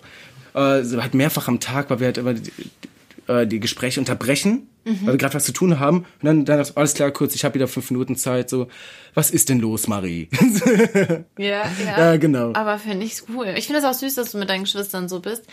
[0.53, 2.53] äh, so halt mehrfach am Tag, weil wir halt immer die,
[3.27, 4.97] äh, die Gespräche unterbrechen, Mhm.
[5.05, 5.99] weil wir gerade was zu tun haben.
[5.99, 8.49] Und dann, dann alles klar, kurz, ich habe wieder fünf Minuten Zeit.
[8.49, 8.67] So,
[9.13, 10.27] was ist denn los, Marie?
[11.37, 11.65] Ja, ja.
[11.97, 12.51] Ja, genau.
[12.53, 13.53] Aber finde ich cool.
[13.57, 15.45] Ich finde es auch süß, dass du mit deinen Geschwistern so bist.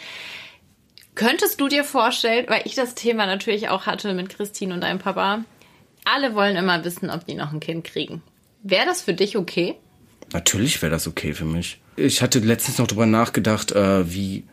[1.15, 4.99] Könntest du dir vorstellen, weil ich das Thema natürlich auch hatte mit Christine und deinem
[4.99, 5.45] Papa,
[6.05, 8.23] alle wollen immer wissen, ob die noch ein Kind kriegen.
[8.63, 9.75] Wäre das für dich okay?
[10.33, 11.81] Natürlich wäre das okay für mich.
[11.97, 14.45] Ich hatte letztens noch drüber nachgedacht, äh, wie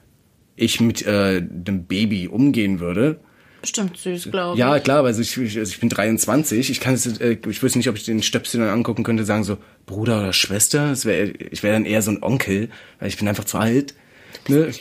[0.57, 3.19] ich mit äh, dem Baby umgehen würde.
[3.61, 4.59] Bestimmt süß, glaube ich.
[4.59, 6.69] Ja, klar, also ich, ich, also ich bin 23.
[6.69, 9.43] Ich kann es, äh, ich wüsste nicht, ob ich den Stöpsel dann angucken könnte, sagen
[9.43, 10.89] so Bruder oder Schwester.
[10.89, 13.93] Das wär, ich wäre dann eher so ein Onkel, weil ich bin einfach zu alt.
[14.47, 14.71] Ne?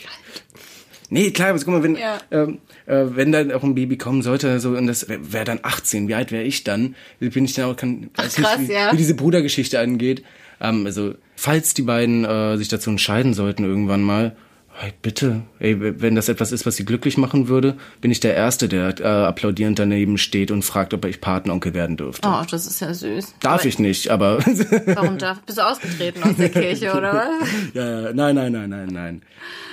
[1.09, 2.19] Nee, klar, aber guck mal, wenn, Ja.
[2.31, 5.59] ähm, äh, wenn dann auch ein Baby kommen sollte, so und das wäre wär dann
[5.61, 6.95] 18, wie alt wäre ich dann?
[7.19, 8.91] Bin ich dann auch, kann, weiß krass, nicht, wie, ja.
[8.91, 10.23] wie diese Brudergeschichte angeht.
[10.59, 14.35] Ähm, also, falls die beiden äh, sich dazu entscheiden sollten irgendwann mal,
[14.79, 18.35] hey, bitte, ey, wenn das etwas ist, was sie glücklich machen würde, bin ich der
[18.35, 22.27] Erste, der äh, applaudierend daneben steht und fragt, ob ich Patenonkel werden dürfte.
[22.27, 23.35] Oh, das ist ja süß.
[23.39, 24.37] Darf Aber ich nicht, aber
[24.85, 25.41] Warum darf?
[25.41, 27.49] Bist du ausgetreten aus der Kirche, oder was?
[27.73, 29.21] ja, ja, nein, nein, nein, nein, nein.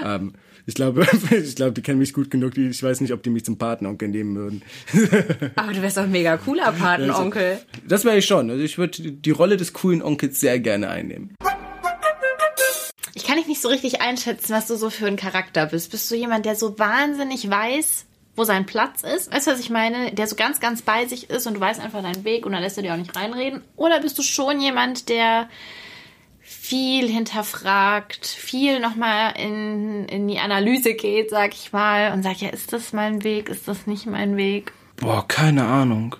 [0.04, 0.32] Ähm,
[0.66, 2.56] ich glaube, ich glaube, die kennen mich gut genug.
[2.56, 4.62] Ich weiß nicht, ob die mich zum Patenonkel nehmen würden.
[5.56, 7.58] Aber du wärst doch ein mega cooler Patenonkel.
[7.86, 8.48] Das wäre ich schon.
[8.50, 11.34] Also ich würde die Rolle des coolen Onkels sehr gerne einnehmen.
[13.14, 15.90] Ich kann dich nicht so richtig einschätzen, was du so für ein Charakter bist.
[15.90, 19.32] Bist du jemand, der so wahnsinnig weiß, wo sein Platz ist?
[19.32, 20.12] Weißt du, was ich meine?
[20.12, 22.62] Der so ganz, ganz bei sich ist und du weißt einfach deinen Weg und dann
[22.62, 23.62] lässt er dir auch nicht reinreden?
[23.76, 25.48] Oder bist du schon jemand, der
[26.40, 32.48] viel hinterfragt, viel nochmal in, in die Analyse geht, sag ich mal, und sagt, ja,
[32.48, 34.72] ist das mein Weg, ist das nicht mein Weg?
[34.96, 36.16] Boah, keine Ahnung.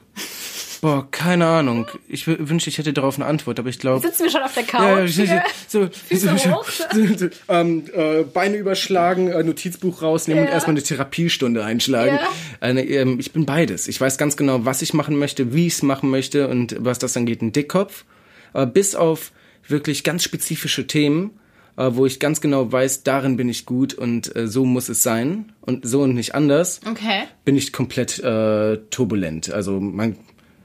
[0.84, 1.86] Boah, keine Ahnung.
[2.08, 4.06] Ich wü- wünschte, ich hätte darauf eine Antwort, aber ich glaube.
[4.06, 4.82] Sitzen wir schon auf der Couch?
[4.82, 6.68] Ja, ja, ich, so, Füße so, hoch.
[6.68, 10.48] so, so, ähm, äh, Beine überschlagen, äh, Notizbuch rausnehmen Ja.
[10.50, 12.16] und erstmal eine Therapiestunde einschlagen.
[12.20, 12.28] Ja.
[12.60, 13.88] Eine, ähm, ich bin beides.
[13.88, 16.98] Ich weiß ganz genau, was ich machen möchte, wie ich es machen möchte und was
[16.98, 18.04] das angeht, ein Dickkopf.
[18.52, 19.32] Äh, bis auf
[19.66, 21.30] wirklich ganz spezifische Themen,
[21.78, 25.02] äh, wo ich ganz genau weiß, darin bin ich gut und äh, so muss es
[25.02, 27.22] sein und so und nicht anders Okay.
[27.46, 29.50] bin ich komplett äh, turbulent.
[29.50, 30.16] Also man,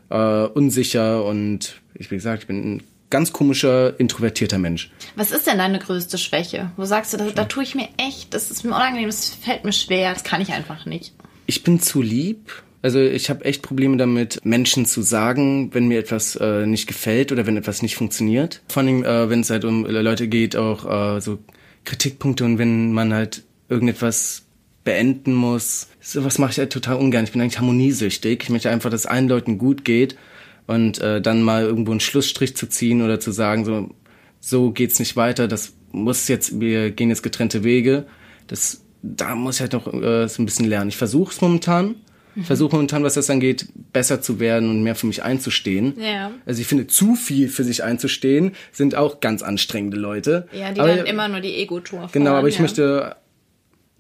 [0.10, 4.92] äh, unsicher und ich wie gesagt, ich bin ein ganz komischer, introvertierter Mensch.
[5.16, 6.72] Was ist denn deine größte Schwäche?
[6.78, 9.66] Wo sagst du, da, da tue ich mir echt, das ist mir unangenehm, das fällt
[9.66, 11.14] mir schwer, das kann ich einfach nicht.
[11.46, 12.52] Ich bin zu lieb.
[12.82, 17.32] Also ich habe echt Probleme damit, Menschen zu sagen, wenn mir etwas äh, nicht gefällt
[17.34, 18.62] oder wenn etwas nicht funktioniert.
[18.70, 21.40] Vor allem, äh, wenn es halt um Leute geht, auch äh, so
[21.84, 24.46] Kritikpunkte und wenn man halt irgendetwas
[24.84, 25.88] beenden muss.
[26.02, 27.24] Sowas mache ich halt total ungern.
[27.24, 28.44] Ich bin eigentlich harmoniesüchtig.
[28.44, 30.16] Ich möchte einfach, dass es allen Leuten gut geht
[30.68, 33.90] und äh, dann mal irgendwo einen Schlussstrich zu ziehen oder zu sagen, so,
[34.40, 38.06] so geht's nicht weiter, das muss jetzt, wir gehen jetzt getrennte Wege.
[38.48, 40.90] Das, da muss ich halt noch äh, so ein bisschen lernen.
[40.90, 41.96] Ich versuche es momentan.
[42.36, 45.96] Ich versuche momentan, was das angeht, besser zu werden und mehr für mich einzustehen.
[46.00, 46.32] Ja.
[46.46, 50.48] Also ich finde, zu viel für sich einzustehen, sind auch ganz anstrengende Leute.
[50.54, 52.10] Ja, die aber, dann immer nur die Ego-Tour.
[52.12, 52.62] Genau, aber ich ja.
[52.62, 53.16] möchte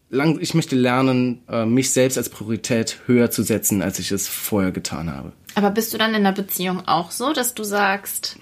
[0.09, 4.27] lang, ich möchte lernen, äh, mich selbst als Priorität höher zu setzen, als ich es
[4.27, 5.31] vorher getan habe.
[5.55, 8.37] Aber bist du dann in der Beziehung auch so, dass du sagst,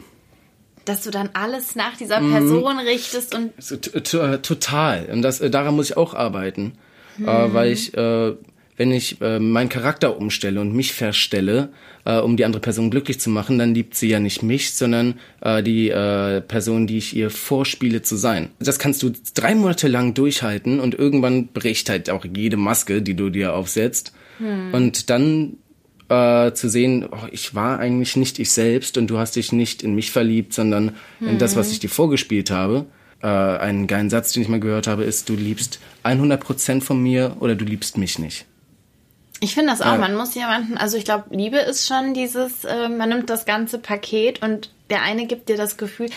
[0.86, 2.32] dass du dann alles nach dieser Mhm.
[2.32, 3.52] Person richtest und
[4.44, 5.06] total.
[5.12, 6.78] Und das, äh, daran muss ich auch arbeiten.
[7.20, 7.94] Äh, weil ich,
[8.78, 11.70] wenn ich äh, meinen Charakter umstelle und mich verstelle,
[12.06, 15.16] äh, um die andere Person glücklich zu machen, dann liebt sie ja nicht mich, sondern
[15.42, 18.50] äh, die äh, Person, die ich ihr vorspiele zu sein.
[18.60, 23.16] Das kannst du drei Monate lang durchhalten und irgendwann bricht halt auch jede Maske, die
[23.16, 24.14] du dir aufsetzt.
[24.38, 24.74] Hm.
[24.74, 25.58] Und dann
[26.10, 29.82] äh, zu sehen, oh, ich war eigentlich nicht ich selbst und du hast dich nicht
[29.82, 32.86] in mich verliebt, sondern in das, was ich dir vorgespielt habe.
[33.22, 37.38] Äh, einen geilen Satz, den ich mal gehört habe, ist, du liebst 100% von mir
[37.40, 38.46] oder du liebst mich nicht.
[39.40, 39.98] Ich finde das auch, Ja.
[39.98, 43.78] man muss jemanden, also ich glaube, Liebe ist schon dieses, äh, man nimmt das ganze
[43.78, 46.10] Paket und der eine gibt dir das Gefühl,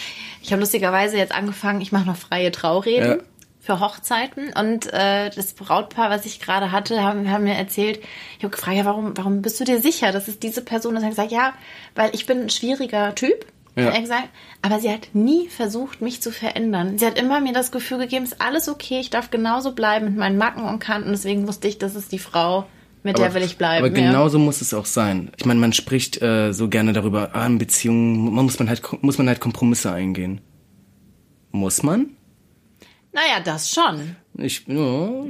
[0.43, 3.25] ich habe lustigerweise jetzt angefangen, ich mache noch freie Traureden Ja.
[3.61, 8.01] für Hochzeiten und äh, das Brautpaar, was ich gerade hatte, haben, haben mir erzählt,
[8.39, 11.03] ich habe gefragt, ja, warum, warum bist du dir sicher, dass es diese Person ist?
[11.03, 11.53] Hat gesagt, ja,
[11.95, 13.45] weil ich bin ein schwieriger Typ.
[13.77, 13.97] Ja.
[13.99, 14.29] Gesagt,
[14.63, 16.99] aber sie hat nie versucht, mich zu verändern.
[16.99, 20.17] Sie hat immer mir das Gefühl gegeben, ist alles okay, ich darf genauso bleiben mit
[20.17, 21.11] meinen Macken und Kanten.
[21.13, 22.67] Deswegen wusste ich, das ist die Frau,
[23.03, 23.85] mit der will ich bleiben.
[23.85, 24.07] Aber ja.
[24.07, 25.31] genauso muss es auch sein.
[25.37, 29.19] Ich meine, man spricht äh, so gerne darüber, ah, in Beziehungen muss man halt muss
[29.19, 30.41] man halt Kompromisse eingehen.
[31.53, 32.11] Muss man?
[33.13, 34.17] Naja, das schon.
[34.35, 34.77] Ich, ja,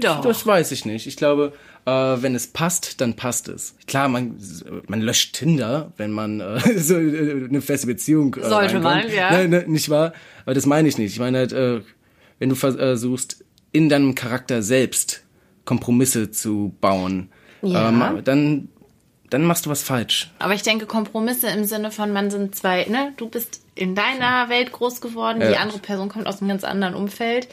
[0.01, 0.21] Doch.
[0.21, 1.07] das weiß ich nicht.
[1.07, 1.55] Ich glaube,
[1.87, 3.75] äh, wenn es passt, dann passt es.
[3.87, 4.37] Klar, man,
[4.87, 9.31] man löscht Tinder, wenn man äh, so äh, eine feste Beziehung äh, Sollte man, ja.
[9.31, 10.13] Ne, ne, nicht wahr?
[10.45, 11.13] Aber das meine ich nicht.
[11.13, 11.81] Ich meine halt, äh,
[12.39, 15.25] wenn du versuchst, in deinem Charakter selbst
[15.65, 17.31] Kompromisse zu bauen,
[17.63, 17.89] Ja.
[17.89, 18.69] ähm, dann,
[19.31, 20.31] dann machst du was falsch.
[20.39, 23.13] Aber ich denke, Kompromisse im Sinne von, man sind zwei, ne?
[23.17, 25.61] Du bist in deiner Welt groß geworden, die Ja.
[25.61, 27.49] andere Person kommt aus einem ganz anderen Umfeld,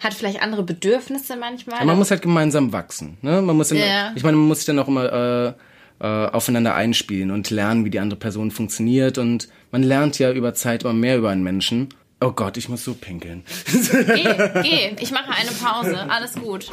[0.00, 1.76] hat vielleicht andere Bedürfnisse manchmal.
[1.76, 3.18] Aber man muss halt gemeinsam wachsen.
[3.22, 3.42] Ne?
[3.42, 4.12] Man muss dann, Ja.
[4.14, 5.52] Ich meine, man muss sich dann auch immer äh,
[6.02, 9.18] äh, aufeinander einspielen und lernen, wie die andere Person funktioniert.
[9.18, 11.90] Und man lernt ja über Zeit immer mehr über einen Menschen.
[12.22, 13.44] Oh Gott, ich muss so pinkeln.
[13.66, 14.24] geh,
[14.62, 16.70] geh, ich mache eine Pause, alles gut.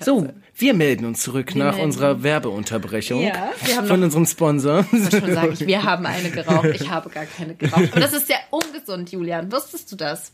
[0.00, 4.80] So, wir melden uns zurück nach melden unserer Werbeunterbrechung Ja, wir haben von unserem Sponsor.
[4.80, 7.94] Ich muss schon sagen, wir haben eine geraucht, ich habe gar keine geraucht.
[7.94, 9.50] Und das ist sehr ungesund, Julian.
[9.52, 10.32] Wusstest du das?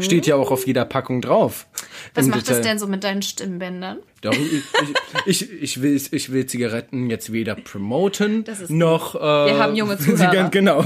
[0.00, 1.66] Steht ja auch auf jeder Packung drauf.
[2.14, 2.62] Was macht das Detail.
[2.62, 3.98] denn so mit deinen Stimmbändern?
[4.20, 4.62] Doch, ich,
[5.26, 9.14] ich, ich, ich, will, ich will Zigaretten jetzt weder promoten, noch...
[9.14, 10.48] Äh, Wir haben junge Zuhörer.
[10.50, 10.84] Genau.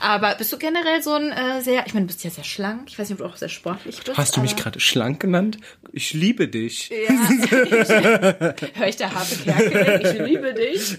[0.00, 2.88] Aber bist du generell so ein äh, sehr, ich meine, du bist ja sehr schlank.
[2.88, 4.16] Ich weiß nicht, ob du auch sehr sportlich bist.
[4.16, 5.58] Hast du mich gerade schlank genannt?
[5.92, 6.90] Ich liebe dich.
[6.90, 7.14] Ja,
[8.74, 10.98] höre ich der Harpe Kerkeling, ich liebe dich.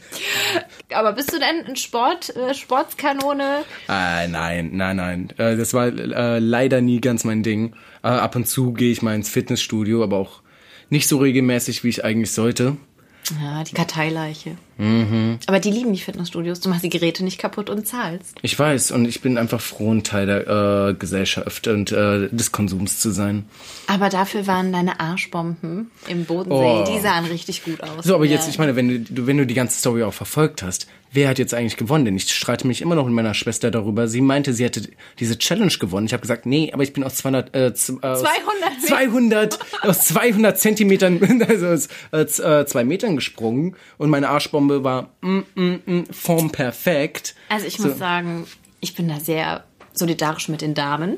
[0.94, 3.64] Aber bist du denn ein Sport, äh, Sportskanone?
[3.88, 5.30] Ah, nein, nein, nein.
[5.38, 7.76] Äh, das war äh, leider nie ganz mein Ding.
[8.04, 10.43] Äh, ab und zu gehe ich mal ins Fitnessstudio, aber auch
[10.94, 12.78] nicht so regelmäßig, wie ich eigentlich sollte.
[13.42, 14.56] Ja, die Karteileiche.
[14.78, 15.38] Mhm.
[15.48, 16.60] Aber die lieben die Fitnessstudios.
[16.60, 18.36] Du machst die Geräte nicht kaputt und zahlst.
[18.42, 22.52] Ich weiß und ich bin einfach froh, ein Teil der äh, Gesellschaft und äh, des
[22.52, 23.46] Konsums zu sein.
[23.88, 26.86] Aber dafür waren deine Arschbomben im Bodensee, Oh.
[26.96, 28.06] die sahen richtig gut aus.
[28.06, 30.88] So, aber jetzt, ich meine, wenn du, wenn du die ganze Story auch verfolgt hast,
[31.12, 32.06] wer hat jetzt eigentlich gewonnen?
[32.06, 34.08] Denn ich streite mich immer noch mit meiner Schwester darüber.
[34.08, 34.82] Sie meinte, sie hätte
[35.20, 36.08] diese Challenge gewonnen.
[36.08, 39.60] Ich habe gesagt, nee, aber ich bin aus 200, äh, z- äh, aus 200 200,
[39.84, 44.30] aus 200 Zentimetern, also aus äh, äh, zwei Metern gesprungen und meine
[44.72, 47.36] Arschbombe war mm, mm, mm, formperfekt.
[47.50, 47.88] Also ich So.
[47.90, 48.46] muss sagen,
[48.80, 49.64] ich bin da sehr
[49.96, 51.18] solidarisch mit den Damen.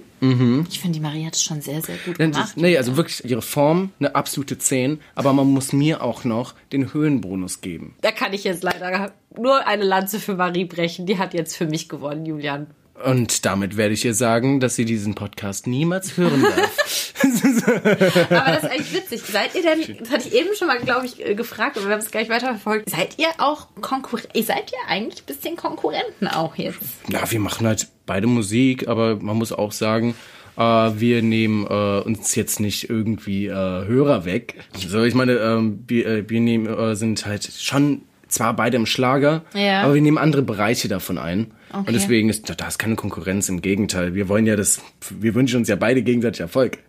[0.70, 2.36] Ich finde, die Marie hat es schon sehr, sehr gut gemacht.
[2.38, 6.56] das- Nee, also wirklich ihre Form, eine absolute 10, aber man muss mir auch noch
[6.74, 7.96] den Höhenbonus geben.
[8.02, 11.06] Da kann ich jetzt leider nur eine Lanze für Marie brechen.
[11.06, 12.68] Die hat jetzt für mich gewonnen, Julian.
[13.06, 17.14] Und damit werde ich ihr sagen, dass sie diesen Podcast niemals hören darf.
[18.30, 19.22] Aber das ist eigentlich witzig.
[19.22, 21.94] Seid ihr denn, das hatte ich eben schon mal, glaube ich, äh, gefragt, aber wir
[21.94, 22.90] haben es gleich weiterverfolgt.
[22.90, 24.32] Seid ihr auch Konkurrenten?
[24.34, 26.80] Ihr seid ja eigentlich ein bisschen Konkurrenten auch jetzt.
[27.08, 30.16] Na, wir machen halt beide Musik, aber man muss auch sagen,
[30.58, 34.56] äh, wir nehmen äh, uns jetzt nicht irgendwie äh, Hörer weg.
[34.78, 38.86] So, ich meine, ähm, wir, äh, wir nehmen, äh, sind halt schon zwar beide im
[38.86, 39.84] Schlager, Ja.
[39.84, 41.52] aber wir nehmen andere Bereiche davon ein.
[41.70, 41.84] Okay.
[41.88, 44.14] Und deswegen ist da ist keine Konkurrenz, im Gegenteil.
[44.16, 46.80] Wir wollen ja das, wir wünschen uns ja beide gegenseitig Erfolg.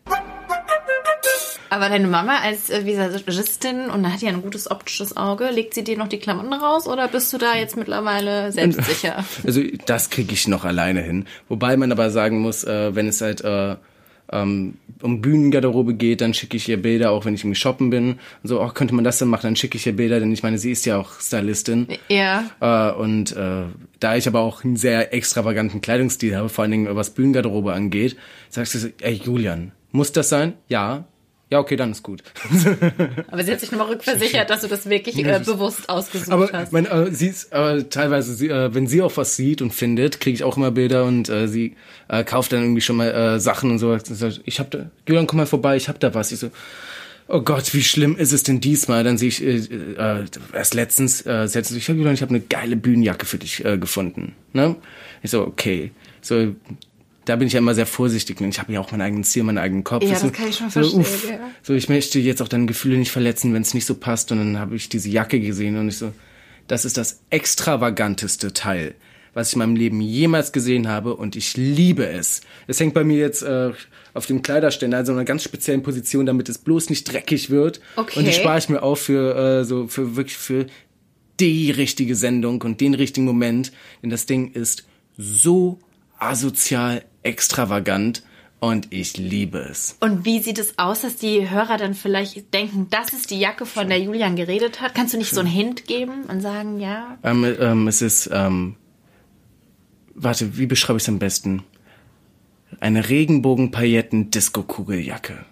[1.76, 5.84] Aber deine Mama als äh, Visagistin und hat ja ein gutes optisches Auge, legt sie
[5.84, 9.22] dir noch die Klamotten raus oder bist du da jetzt mittlerweile selbstsicher?
[9.44, 11.26] Also das kriege ich noch alleine hin.
[11.50, 13.76] Wobei man aber sagen muss, äh, wenn es halt äh,
[14.32, 18.18] ähm, um Bühnengarderobe geht, dann schicke ich ihr Bilder, auch wenn ich irgendwie shoppen bin.
[18.42, 20.56] So, auch könnte man das dann machen, dann schicke ich ihr Bilder, denn ich meine,
[20.56, 21.88] sie ist ja auch Stylistin.
[22.08, 22.44] ja.
[22.60, 23.64] Äh, und äh,
[24.00, 28.16] da ich aber auch einen sehr extravaganten Kleidungsstil habe, vor allen Dingen was Bühnengarderobe angeht,
[28.48, 30.54] sagst du so, ey Julian, muss das sein?
[30.68, 31.04] Ja.
[31.48, 32.24] Ja, okay, dann ist gut.
[33.30, 36.72] Aber sie hat sich nochmal rückversichert, dass du das wirklich äh, bewusst ausgesucht Aber hast.
[36.72, 40.20] mein, äh, sie ist äh, teilweise, sie, äh, wenn sie auch was sieht und findet,
[40.20, 41.76] kriege ich auch immer Bilder und äh, sie
[42.08, 43.96] äh, kauft dann irgendwie schon mal äh, Sachen und so.
[44.44, 46.32] Ich hab da, Julian, komm mal vorbei, ich hab da was.
[46.32, 46.50] Ich so,
[47.28, 49.04] oh Gott, wie schlimm ist es denn diesmal?
[49.04, 52.76] Dann sehe ich äh, äh, erst letztens, äh, hat so, ich hab, habe eine geile
[52.76, 54.34] Bühnenjacke für dich äh, gefunden.
[54.52, 54.74] Ne?
[55.22, 55.92] Ich so, okay.
[56.22, 56.56] So,
[57.26, 58.40] da bin ich ja immer sehr vorsichtig.
[58.40, 60.04] und Ich habe ja auch mein eigenes Ziel, meinen eigenen Kopf.
[60.04, 61.28] Ja, so, das kann ich schon so, verstehen, uff.
[61.28, 61.38] ja.
[61.62, 64.32] So, ich möchte jetzt auch deine Gefühle nicht verletzen, wenn es nicht so passt.
[64.32, 66.12] Und dann habe ich diese Jacke gesehen und ich so,
[66.68, 68.94] das ist das extravaganteste Teil,
[69.34, 72.42] was ich in meinem Leben jemals gesehen habe und ich liebe es.
[72.68, 73.72] Es hängt bei mir jetzt äh,
[74.14, 77.80] auf dem Kleiderständer, also in einer ganz speziellen Position, damit es bloß nicht dreckig wird.
[77.96, 78.20] Okay.
[78.20, 80.66] Und die spare ich mir auf für äh, so für wirklich für
[81.40, 83.72] die richtige Sendung und den richtigen Moment,
[84.02, 84.86] denn das Ding ist
[85.18, 85.80] so
[86.18, 88.22] asozial extravagant
[88.60, 89.96] und ich liebe es.
[90.00, 93.66] Und wie sieht es aus, dass die Hörer dann vielleicht denken, das ist die Jacke,
[93.66, 94.94] von der Julian geredet hat?
[94.94, 97.18] Kannst du nicht so einen Hint geben und sagen, ja?
[97.22, 98.76] Ähm, ähm, es ist, ähm,
[100.14, 101.64] warte, wie beschreibe ich es am besten?
[102.80, 105.44] Eine Regenbogen-Pailletten-Disco-Kugeljacke.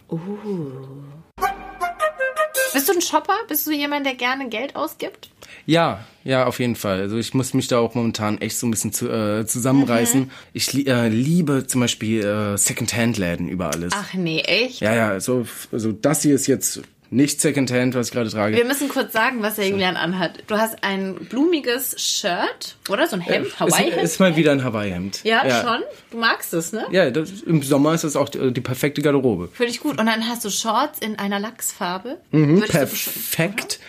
[2.75, 3.37] Bist du ein Shopper?
[3.49, 5.31] Bist du jemand, der gerne Geld ausgibt?
[5.65, 7.01] Ja, ja, auf jeden Fall.
[7.01, 10.31] Also ich muss mich da auch momentan echt so ein bisschen zu, äh, zusammenreißen.
[10.53, 13.93] Ich li äh, liebe zum Beispiel äh, Secondhand-Läden über alles.
[13.95, 14.81] Ach nee, echt?
[14.81, 18.57] Ja, ja, so, also das hier ist jetzt nicht Secondhand, was ich gerade trage.
[18.57, 20.43] Wir müssen kurz sagen, was der Julian anhat.
[20.47, 23.07] Du hast ein blumiges Shirt, oder?
[23.07, 24.03] So ein Hemd, ist, Hawaii-Hemd?
[24.03, 25.23] ist mal wieder ein Hawaii-Hemd.
[25.25, 25.83] ja, schon.
[26.11, 26.87] Du magst es, ne?
[26.91, 29.49] Ja, das, im Sommer ist das auch die, die perfekte Garderobe.
[29.53, 29.99] Finde ich gut.
[30.01, 32.19] Und dann hast du Shorts in einer Lachsfarbe.
[32.33, 33.81] Mhm, Würdest perfekt.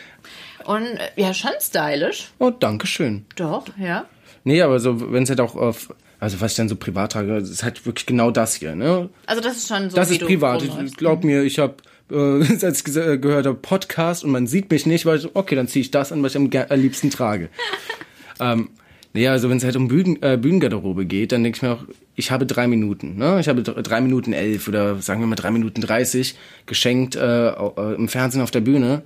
[0.66, 2.30] Und äh, ja, schon stylisch.
[2.40, 3.26] Oh, danke schön.
[3.36, 4.06] Doch, ja.
[4.44, 7.38] Nee, aber so, wenn es halt auch auf, also was ich dann so privat trage,
[7.38, 9.10] ist halt wirklich genau das hier, ne?
[9.26, 10.62] Also das ist schon so, Das wie ist du privat.
[10.62, 10.98] Ich, rumläufst.
[10.98, 11.76] glaub mir, ich habe
[12.12, 12.16] äh,
[12.66, 15.56] als ich gese- gehört habe, Podcast und man sieht mich nicht, weil ich so, okay,
[15.56, 17.50] dann ziehe ich das an, was ich am, liebsten trage.
[18.40, 18.70] ähm,
[19.14, 21.84] nee, also wenn es halt um Bühnen, äh, Bühnengarderobe geht, dann denke ich mir auch,
[22.16, 23.40] ich habe drei Minuten, ne?
[23.40, 27.50] Ich habe dr- drei Minuten elf oder sagen wir mal drei Minuten dreißig geschenkt äh,
[27.50, 29.04] äh, im Fernsehen auf der Bühne.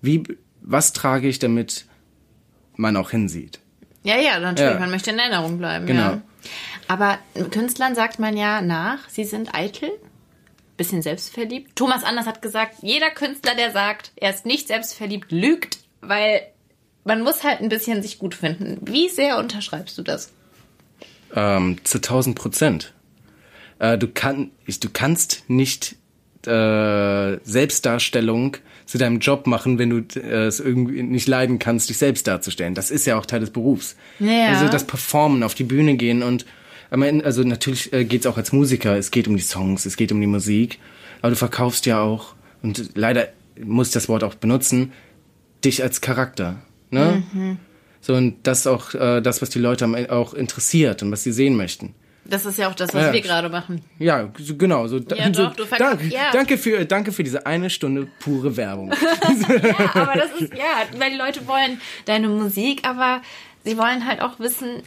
[0.00, 0.22] Wie,
[0.62, 1.86] was trage ich, damit
[2.76, 3.58] man auch hinsieht?
[4.04, 4.74] Ja, ja, natürlich.
[4.74, 4.78] Ja.
[4.78, 5.86] Man möchte in Erinnerung bleiben.
[5.86, 6.00] Genau.
[6.02, 6.22] Ja.
[6.86, 7.18] Aber
[7.50, 9.90] Künstlern sagt man ja nach, sie sind eitel,
[10.76, 11.76] bisschen selbstverliebt.
[11.76, 16.42] Thomas Anders hat gesagt, jeder Künstler, der sagt, er ist nicht selbstverliebt, lügt, weil
[17.04, 18.78] man muss halt ein bisschen sich gut finden.
[18.82, 20.32] Wie sehr unterschreibst du das?
[21.34, 22.92] Ähm, zu 1000 Prozent.
[23.78, 25.96] Äh, du, kann, du kannst nicht
[26.46, 28.56] äh, Selbstdarstellung
[28.86, 32.74] zu deinem Job machen, wenn du äh, es irgendwie nicht leiden kannst, dich selbst darzustellen.
[32.74, 33.96] Das ist ja auch Teil des Berufs.
[34.18, 34.48] Ja.
[34.48, 36.46] Also das Performen, auf die Bühne gehen und
[36.90, 39.96] am Ende, also natürlich äh, geht's auch als Musiker, es geht um die Songs, es
[39.96, 40.78] geht um die Musik,
[41.20, 43.28] aber du verkaufst ja auch, und leider
[43.64, 44.92] muss ich das Wort auch benutzen,
[45.64, 46.56] dich als Charakter.
[46.90, 47.56] Ne?
[48.00, 51.32] So, und das ist auch äh, das, was die Leute auch interessiert und was sie
[51.32, 51.94] sehen möchten.
[52.28, 53.12] Das ist ja auch das, was Ja.
[53.12, 53.82] wir gerade machen.
[53.98, 54.86] Ja, so, genau.
[54.88, 56.30] So, Ja, so, doch, du danke, ja.
[56.32, 58.92] danke, für, danke für diese eine Stunde pure Werbung.
[59.62, 63.22] Ja, aber das ist, ja, weil die Leute wollen deine Musik, aber
[63.64, 64.82] sie wollen halt auch wissen,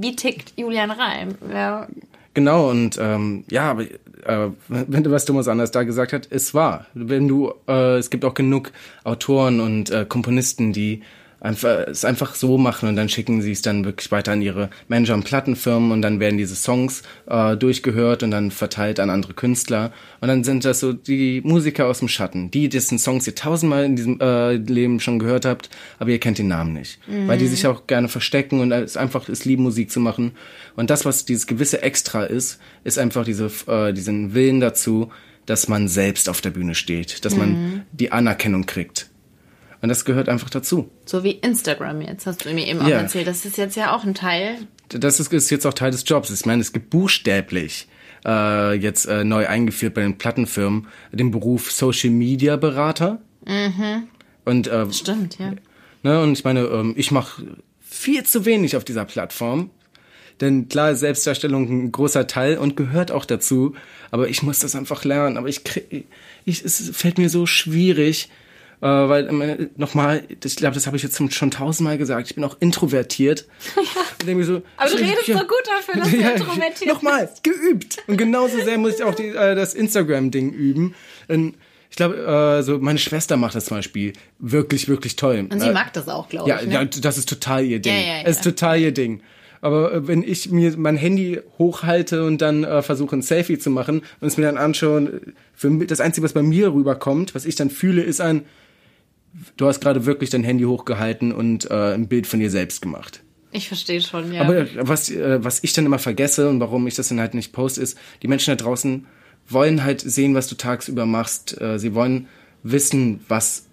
[0.00, 1.34] wie tickt Julian Reim.
[1.52, 1.86] Ja.
[2.34, 6.86] genau, und ähm, ja, äh, wenn du was Thomas Anders da gesagt hat, ist wahr.
[6.94, 8.72] Wenn du, äh, es gibt auch genug
[9.04, 11.02] Autoren und äh, Komponisten, die
[11.40, 14.70] einfach es einfach so machen und dann schicken sie es dann wirklich weiter an ihre
[14.88, 19.34] Manager und Plattenfirmen und dann werden diese Songs äh, durchgehört und dann verteilt an andere
[19.34, 19.92] Künstler.
[20.20, 23.84] Und dann sind das so die Musiker aus dem Schatten, die dessen Songs ihr tausendmal
[23.84, 27.46] in diesem äh, Leben schon gehört habt, aber ihr kennt den Namen nicht, weil die
[27.46, 30.32] sich auch gerne verstecken und es einfach ist lieben Musik zu machen.
[30.76, 35.10] Und das was dieses gewisse Extra ist, ist einfach diese äh, diesen Willen dazu,
[35.46, 39.07] dass man selbst auf der Bühne steht, dass man die Anerkennung kriegt.
[39.80, 40.90] Und das gehört einfach dazu.
[41.06, 42.98] So wie Instagram jetzt, hast du mir eben auch Ja.
[42.98, 43.26] erzählt.
[43.28, 44.56] Das ist jetzt ja auch ein Teil.
[44.88, 46.30] Das ist, ist jetzt auch Teil des Jobs.
[46.30, 47.86] Ich meine, es gibt buchstäblich
[48.26, 53.20] äh, jetzt äh, neu eingeführt bei den Plattenfirmen den Beruf Social Media Berater.
[54.44, 55.52] Und äh, Stimmt, ja.
[56.02, 56.20] Ne?
[56.22, 57.42] Und ich meine, ähm, ich mache
[57.80, 59.70] viel zu wenig auf dieser Plattform.
[60.40, 63.74] Denn klar, ist Selbstdarstellung ein großer Teil und gehört auch dazu.
[64.10, 65.36] Aber ich muss das einfach lernen.
[65.36, 66.06] Aber ich, krieg,
[66.44, 68.28] ich es fällt mir so schwierig,
[68.80, 72.28] äh, weil äh, nochmal, ich glaube, das habe ich jetzt schon tausendmal gesagt.
[72.28, 73.46] Ich bin auch introvertiert.
[74.26, 74.42] Ja.
[74.42, 76.86] So, aber du redest ja, so gut dafür, dass du ja, introvertiert bist.
[76.88, 77.98] Nochmal, geübt.
[78.08, 80.96] Und genauso sehr muss ich auch die, äh, das Instagram-Ding üben.
[81.28, 81.54] Und
[81.88, 85.46] ich glaube, äh, so meine Schwester macht das zum Beispiel wirklich, wirklich toll.
[85.48, 86.66] Und sie äh, mag das auch, glaube ja, ich.
[86.66, 86.74] Ne?
[86.74, 87.94] Ja, das ist total ihr Ding.
[87.94, 88.22] Ja, ja, ja.
[88.24, 89.22] Es ist total ihr Ding.
[89.60, 93.70] Aber äh, wenn ich mir mein Handy hochhalte und dann äh, versuche ein Selfie zu
[93.70, 95.20] machen und es mir dann anschaue,
[95.54, 98.44] für das Einzige, was bei mir rüberkommt, was ich dann fühle, ist ein,
[99.56, 103.22] du hast gerade wirklich dein Handy hochgehalten und äh, ein Bild von dir selbst gemacht.
[103.50, 104.42] Ich verstehe schon, ja.
[104.42, 107.52] Aber was, äh, was ich dann immer vergesse und warum ich das dann halt nicht
[107.52, 109.06] poste, ist, die Menschen da draußen
[109.48, 111.58] wollen halt sehen, was du tagsüber machst.
[111.60, 112.28] Äh, sie wollen
[112.62, 113.64] wissen, was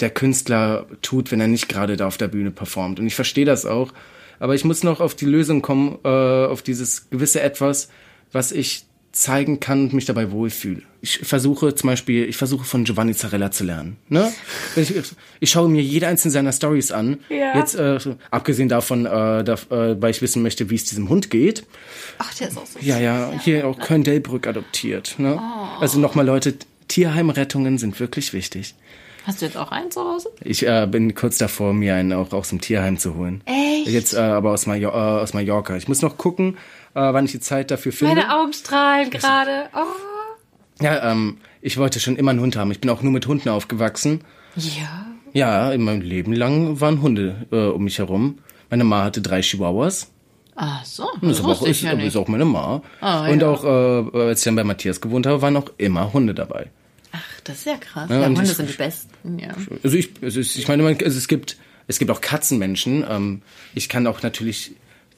[0.00, 2.98] der Künstler tut, wenn er nicht gerade da auf der Bühne performt.
[2.98, 3.92] Und ich verstehe das auch.
[4.40, 7.88] Aber ich muss noch auf die Lösung kommen, äh, auf dieses gewisse Etwas,
[8.32, 8.84] was ich
[9.18, 10.82] zeigen kann und mich dabei wohlfühle.
[11.00, 13.96] Ich versuche zum Beispiel, ich versuche von Giovanni Zarella zu lernen.
[14.08, 14.32] Ne?
[14.76, 14.94] Ich,
[15.40, 17.18] ich schaue mir jede einzelne seiner Stories an.
[17.28, 17.56] Ja.
[17.58, 17.98] Jetzt äh,
[18.30, 21.64] abgesehen davon, äh, da, äh, weil ich wissen möchte, wie es diesem Hund geht.
[22.18, 22.78] Ach, der ist auch so.
[22.80, 23.40] Ja, ja, ja.
[23.40, 25.16] hier auch Köln-Delbrück adoptiert.
[25.18, 25.36] Ne?
[25.36, 25.80] Oh.
[25.80, 26.54] Also nochmal Leute,
[26.86, 28.74] Tierheimrettungen sind wirklich wichtig.
[29.28, 30.30] Hast du jetzt auch einen zu Hause?
[30.42, 33.42] Ich äh, bin kurz davor, mir einen auch aus dem Tierheim zu holen.
[33.44, 33.88] Echt?
[33.88, 35.76] Jetzt äh, aber aus, Major äh, aus Mallorca.
[35.76, 36.56] Ich muss noch gucken,
[36.94, 38.14] wann ich die Zeit dafür finde.
[38.14, 39.68] Meine Augen strahlen gerade.
[39.74, 40.82] Oh.
[40.82, 42.70] Ja, ähm, ich wollte schon immer einen Hund haben.
[42.70, 44.22] Ich bin auch nur mit Hunden aufgewachsen.
[44.56, 45.06] Ja.
[45.32, 48.38] Ja, in meinem Leben lang waren Hunde äh, um mich herum.
[48.70, 50.10] Meine Ma hatte drei Chihuahuas.
[50.56, 52.82] Ach so, das, das ist, auch, ist, ja ist auch meine Ma.
[53.00, 53.48] Ah, und ja.
[53.48, 56.70] auch, äh, als ich dann bei Matthias gewohnt habe, waren auch immer Hunde dabei.
[57.12, 58.10] Ach, das ist ja krass.
[58.10, 59.50] Ja, ja Hunde ich, sind die besten, ja.
[59.84, 63.04] Also ich, also ich meine, also es gibt, es gibt auch Katzenmenschen.
[63.08, 63.42] Ähm,
[63.74, 64.72] ich kann auch natürlich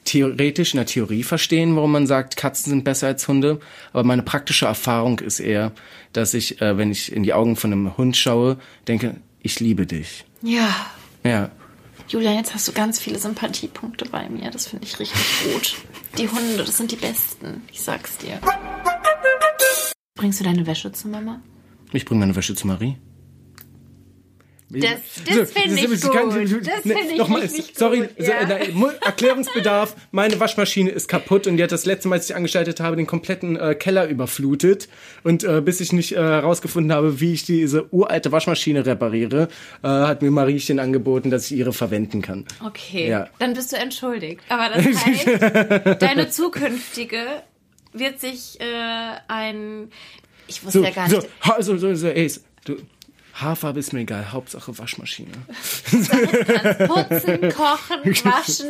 [0.05, 3.59] theoretisch in der Theorie verstehen, warum man sagt, Katzen sind besser als Hunde.
[3.93, 5.71] Aber meine praktische Erfahrung ist eher,
[6.13, 9.85] dass ich, äh, wenn ich in die Augen von einem Hund schaue, denke, ich liebe
[9.85, 10.25] dich.
[10.41, 10.69] Ja.
[11.23, 11.51] Ja.
[12.07, 14.51] Julia, jetzt hast du ganz viele Sympathiepunkte bei mir.
[14.51, 15.75] Das finde ich richtig gut.
[16.17, 17.61] Die Hunde, das sind die besten.
[17.71, 18.39] Ich sag's dir.
[20.15, 21.41] Bringst du deine Wäsche zu Mama?
[21.93, 22.97] Ich bringe meine Wäsche zu Marie.
[24.73, 24.91] Das,
[25.27, 26.13] das finde ich gut.
[26.13, 28.09] Kann, das ne, finde ich mal, richtig sorry, gut.
[28.17, 28.33] Ja.
[29.05, 29.95] Erklärungsbedarf.
[30.11, 33.07] Meine Waschmaschine ist kaputt und die hat das letzte Mal, als ich angeschaltet habe, den
[33.07, 34.87] kompletten äh, Keller überflutet.
[35.23, 39.49] Und äh, bis ich nicht herausgefunden äh, habe, wie ich diese uralte Waschmaschine repariere,
[39.83, 42.45] äh, hat mir Mariechen angeboten, dass ich ihre verwenden kann.
[42.65, 43.27] Okay, ja.
[43.39, 44.41] dann bist du entschuldigt.
[44.47, 45.27] Aber das heißt,
[46.01, 47.19] deine zukünftige
[47.93, 48.65] wird sich äh,
[49.27, 49.89] ein
[50.47, 51.27] ich wusste so, ja gar nicht.
[51.59, 52.31] So, so, so, ey,
[52.65, 52.77] du,
[53.33, 55.31] Haarfarbe ist mir egal, Hauptsache Waschmaschine.
[56.87, 58.67] Putzen, kochen, waschen.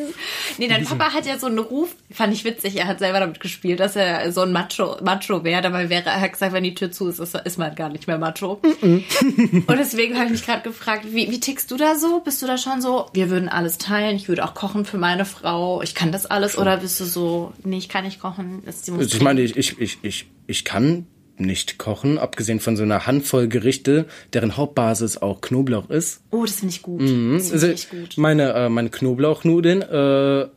[0.57, 3.39] Nee, dein Papa hat ja so einen Ruf, fand ich witzig, er hat selber damit
[3.39, 5.62] gespielt, dass er so ein Macho, Macho wäre.
[5.62, 8.07] Dabei wäre er hat gesagt, wenn die Tür zu ist, ist, ist man gar nicht
[8.07, 8.62] mehr Macho.
[8.82, 12.20] Und deswegen habe ich mich gerade gefragt, wie, wie tickst du da so?
[12.20, 15.26] Bist du da schon so, wir würden alles teilen, ich würde auch kochen für meine
[15.26, 16.57] Frau, ich kann das alles?
[16.57, 18.64] Oder bist du so, nee, ich kann nicht kochen.
[18.66, 21.07] Also ich meine, ich, ich, ich, ich kann
[21.41, 26.21] nicht kochen, abgesehen von so einer Handvoll Gerichte, deren Hauptbasis auch Knoblauch ist.
[26.31, 27.01] Oh, das finde ich gut.
[27.01, 27.33] Mhm.
[27.37, 28.17] Das finde ich gut.
[28.17, 30.47] Meine, äh, meine Knoblauchnudeln, äh,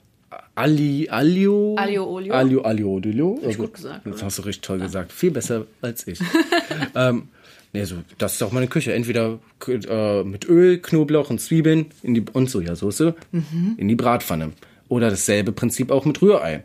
[0.54, 1.74] Ali, Alio.
[1.76, 2.34] Alio Olio.
[2.34, 3.38] Alio, Alio Olio.
[3.42, 4.06] Hab ich gut gesagt.
[4.06, 4.86] Das hast du richtig toll ja.
[4.86, 5.12] gesagt.
[5.12, 6.20] Viel besser als ich.
[6.94, 7.28] ähm,
[7.72, 8.92] nee, so, das ist auch meine Küche.
[8.92, 13.74] Entweder äh, mit Öl, Knoblauch und Zwiebeln in die, und Sojasauce mhm.
[13.76, 14.52] in die Bratpfanne.
[14.88, 16.62] Oder dasselbe Prinzip auch mit Rührei.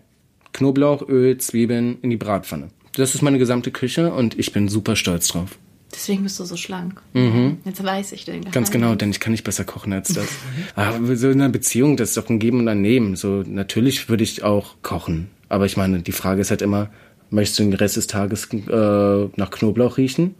[0.53, 2.70] Knoblauch, Öl, Zwiebeln in die Bratpfanne.
[3.00, 5.58] Das ist meine gesamte Küche und ich bin super stolz drauf.
[5.93, 7.02] Deswegen bist du so schlank.
[7.14, 7.60] Mhm.
[7.64, 8.43] Jetzt weiß ich den.
[8.52, 10.28] Ganz genau, denn ich kann nicht besser kochen als das.
[10.76, 13.16] aber so in einer Beziehung, das ist doch ein Geben und ein Nehmen.
[13.16, 15.30] So, natürlich würde ich auch kochen.
[15.47, 16.89] Aber ich meine, die Frage ist halt immer,
[17.30, 20.36] möchtest du den Rest des Tages äh, nach Knoblauch riechen?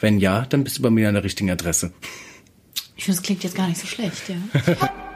[0.00, 1.92] Wenn ja, dann bist du bei mir an der richtigen Adresse.
[2.96, 4.90] Ich finde, es klingt jetzt gar nicht so schlecht, ja.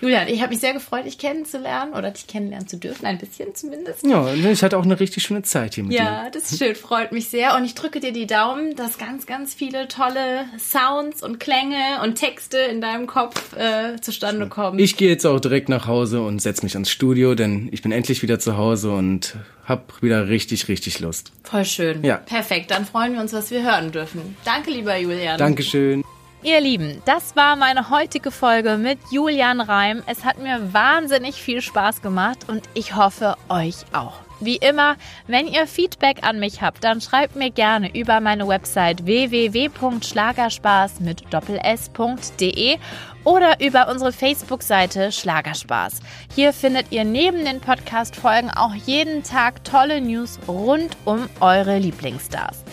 [0.00, 3.54] Julian, ich habe mich sehr gefreut, dich kennenzulernen oder dich kennenlernen zu dürfen, ein bisschen
[3.54, 4.06] zumindest.
[4.06, 6.10] Ja, ich hatte auch eine richtig schöne Zeit hier mit ja, dir.
[6.10, 7.56] Ja, das ist schön, freut mich sehr.
[7.56, 12.16] Und ich drücke dir die Daumen, dass ganz, ganz viele tolle Sounds und Klänge und
[12.16, 14.78] Texte in deinem Kopf äh, zustande kommen.
[14.78, 17.92] Ich gehe jetzt auch direkt nach Hause und setze mich ans Studio, denn ich bin
[17.92, 21.32] endlich wieder zu Hause und habe wieder richtig, richtig Lust.
[21.44, 22.04] Voll schön.
[22.04, 22.16] Ja.
[22.16, 24.36] Perfekt, dann freuen wir uns, was wir hören dürfen.
[24.44, 25.38] Danke, lieber Julian.
[25.38, 26.02] Dankeschön.
[26.48, 30.02] Ihr Lieben, das war meine heutige Folge mit Julian Reim.
[30.06, 34.14] Es hat mir wahnsinnig viel Spaß gemacht und ich hoffe euch auch.
[34.40, 34.96] Wie immer,
[35.26, 41.22] wenn ihr Feedback an mich habt, dann schreibt mir gerne über meine Website www.schlagerspaß mit
[41.30, 42.78] doppels.de
[43.24, 46.00] oder über unsere Facebook-Seite Schlagerspaß.
[46.34, 52.64] Hier findet ihr neben den Podcast-Folgen auch jeden Tag tolle News rund um eure Lieblingsstars.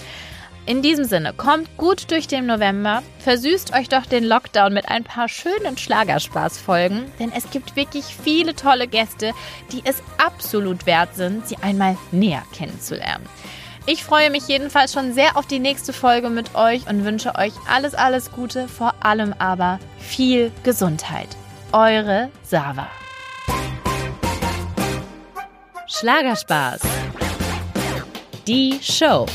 [0.68, 5.04] In diesem Sinne, kommt gut durch den November, versüßt euch doch den Lockdown mit ein
[5.04, 9.34] paar schönen Schlagerspaß-Folgen, denn es gibt wirklich viele tolle Gäste,
[9.72, 13.28] die es absolut wert sind, sie einmal näher kennenzulernen.
[13.86, 17.54] Ich freue mich jedenfalls schon sehr auf die nächste Folge mit euch und wünsche euch
[17.72, 21.28] alles, alles Gute, vor allem aber viel Gesundheit.
[21.72, 22.88] Eure Sava.
[25.86, 26.82] Schlagerspaß.
[28.48, 29.28] Die Show.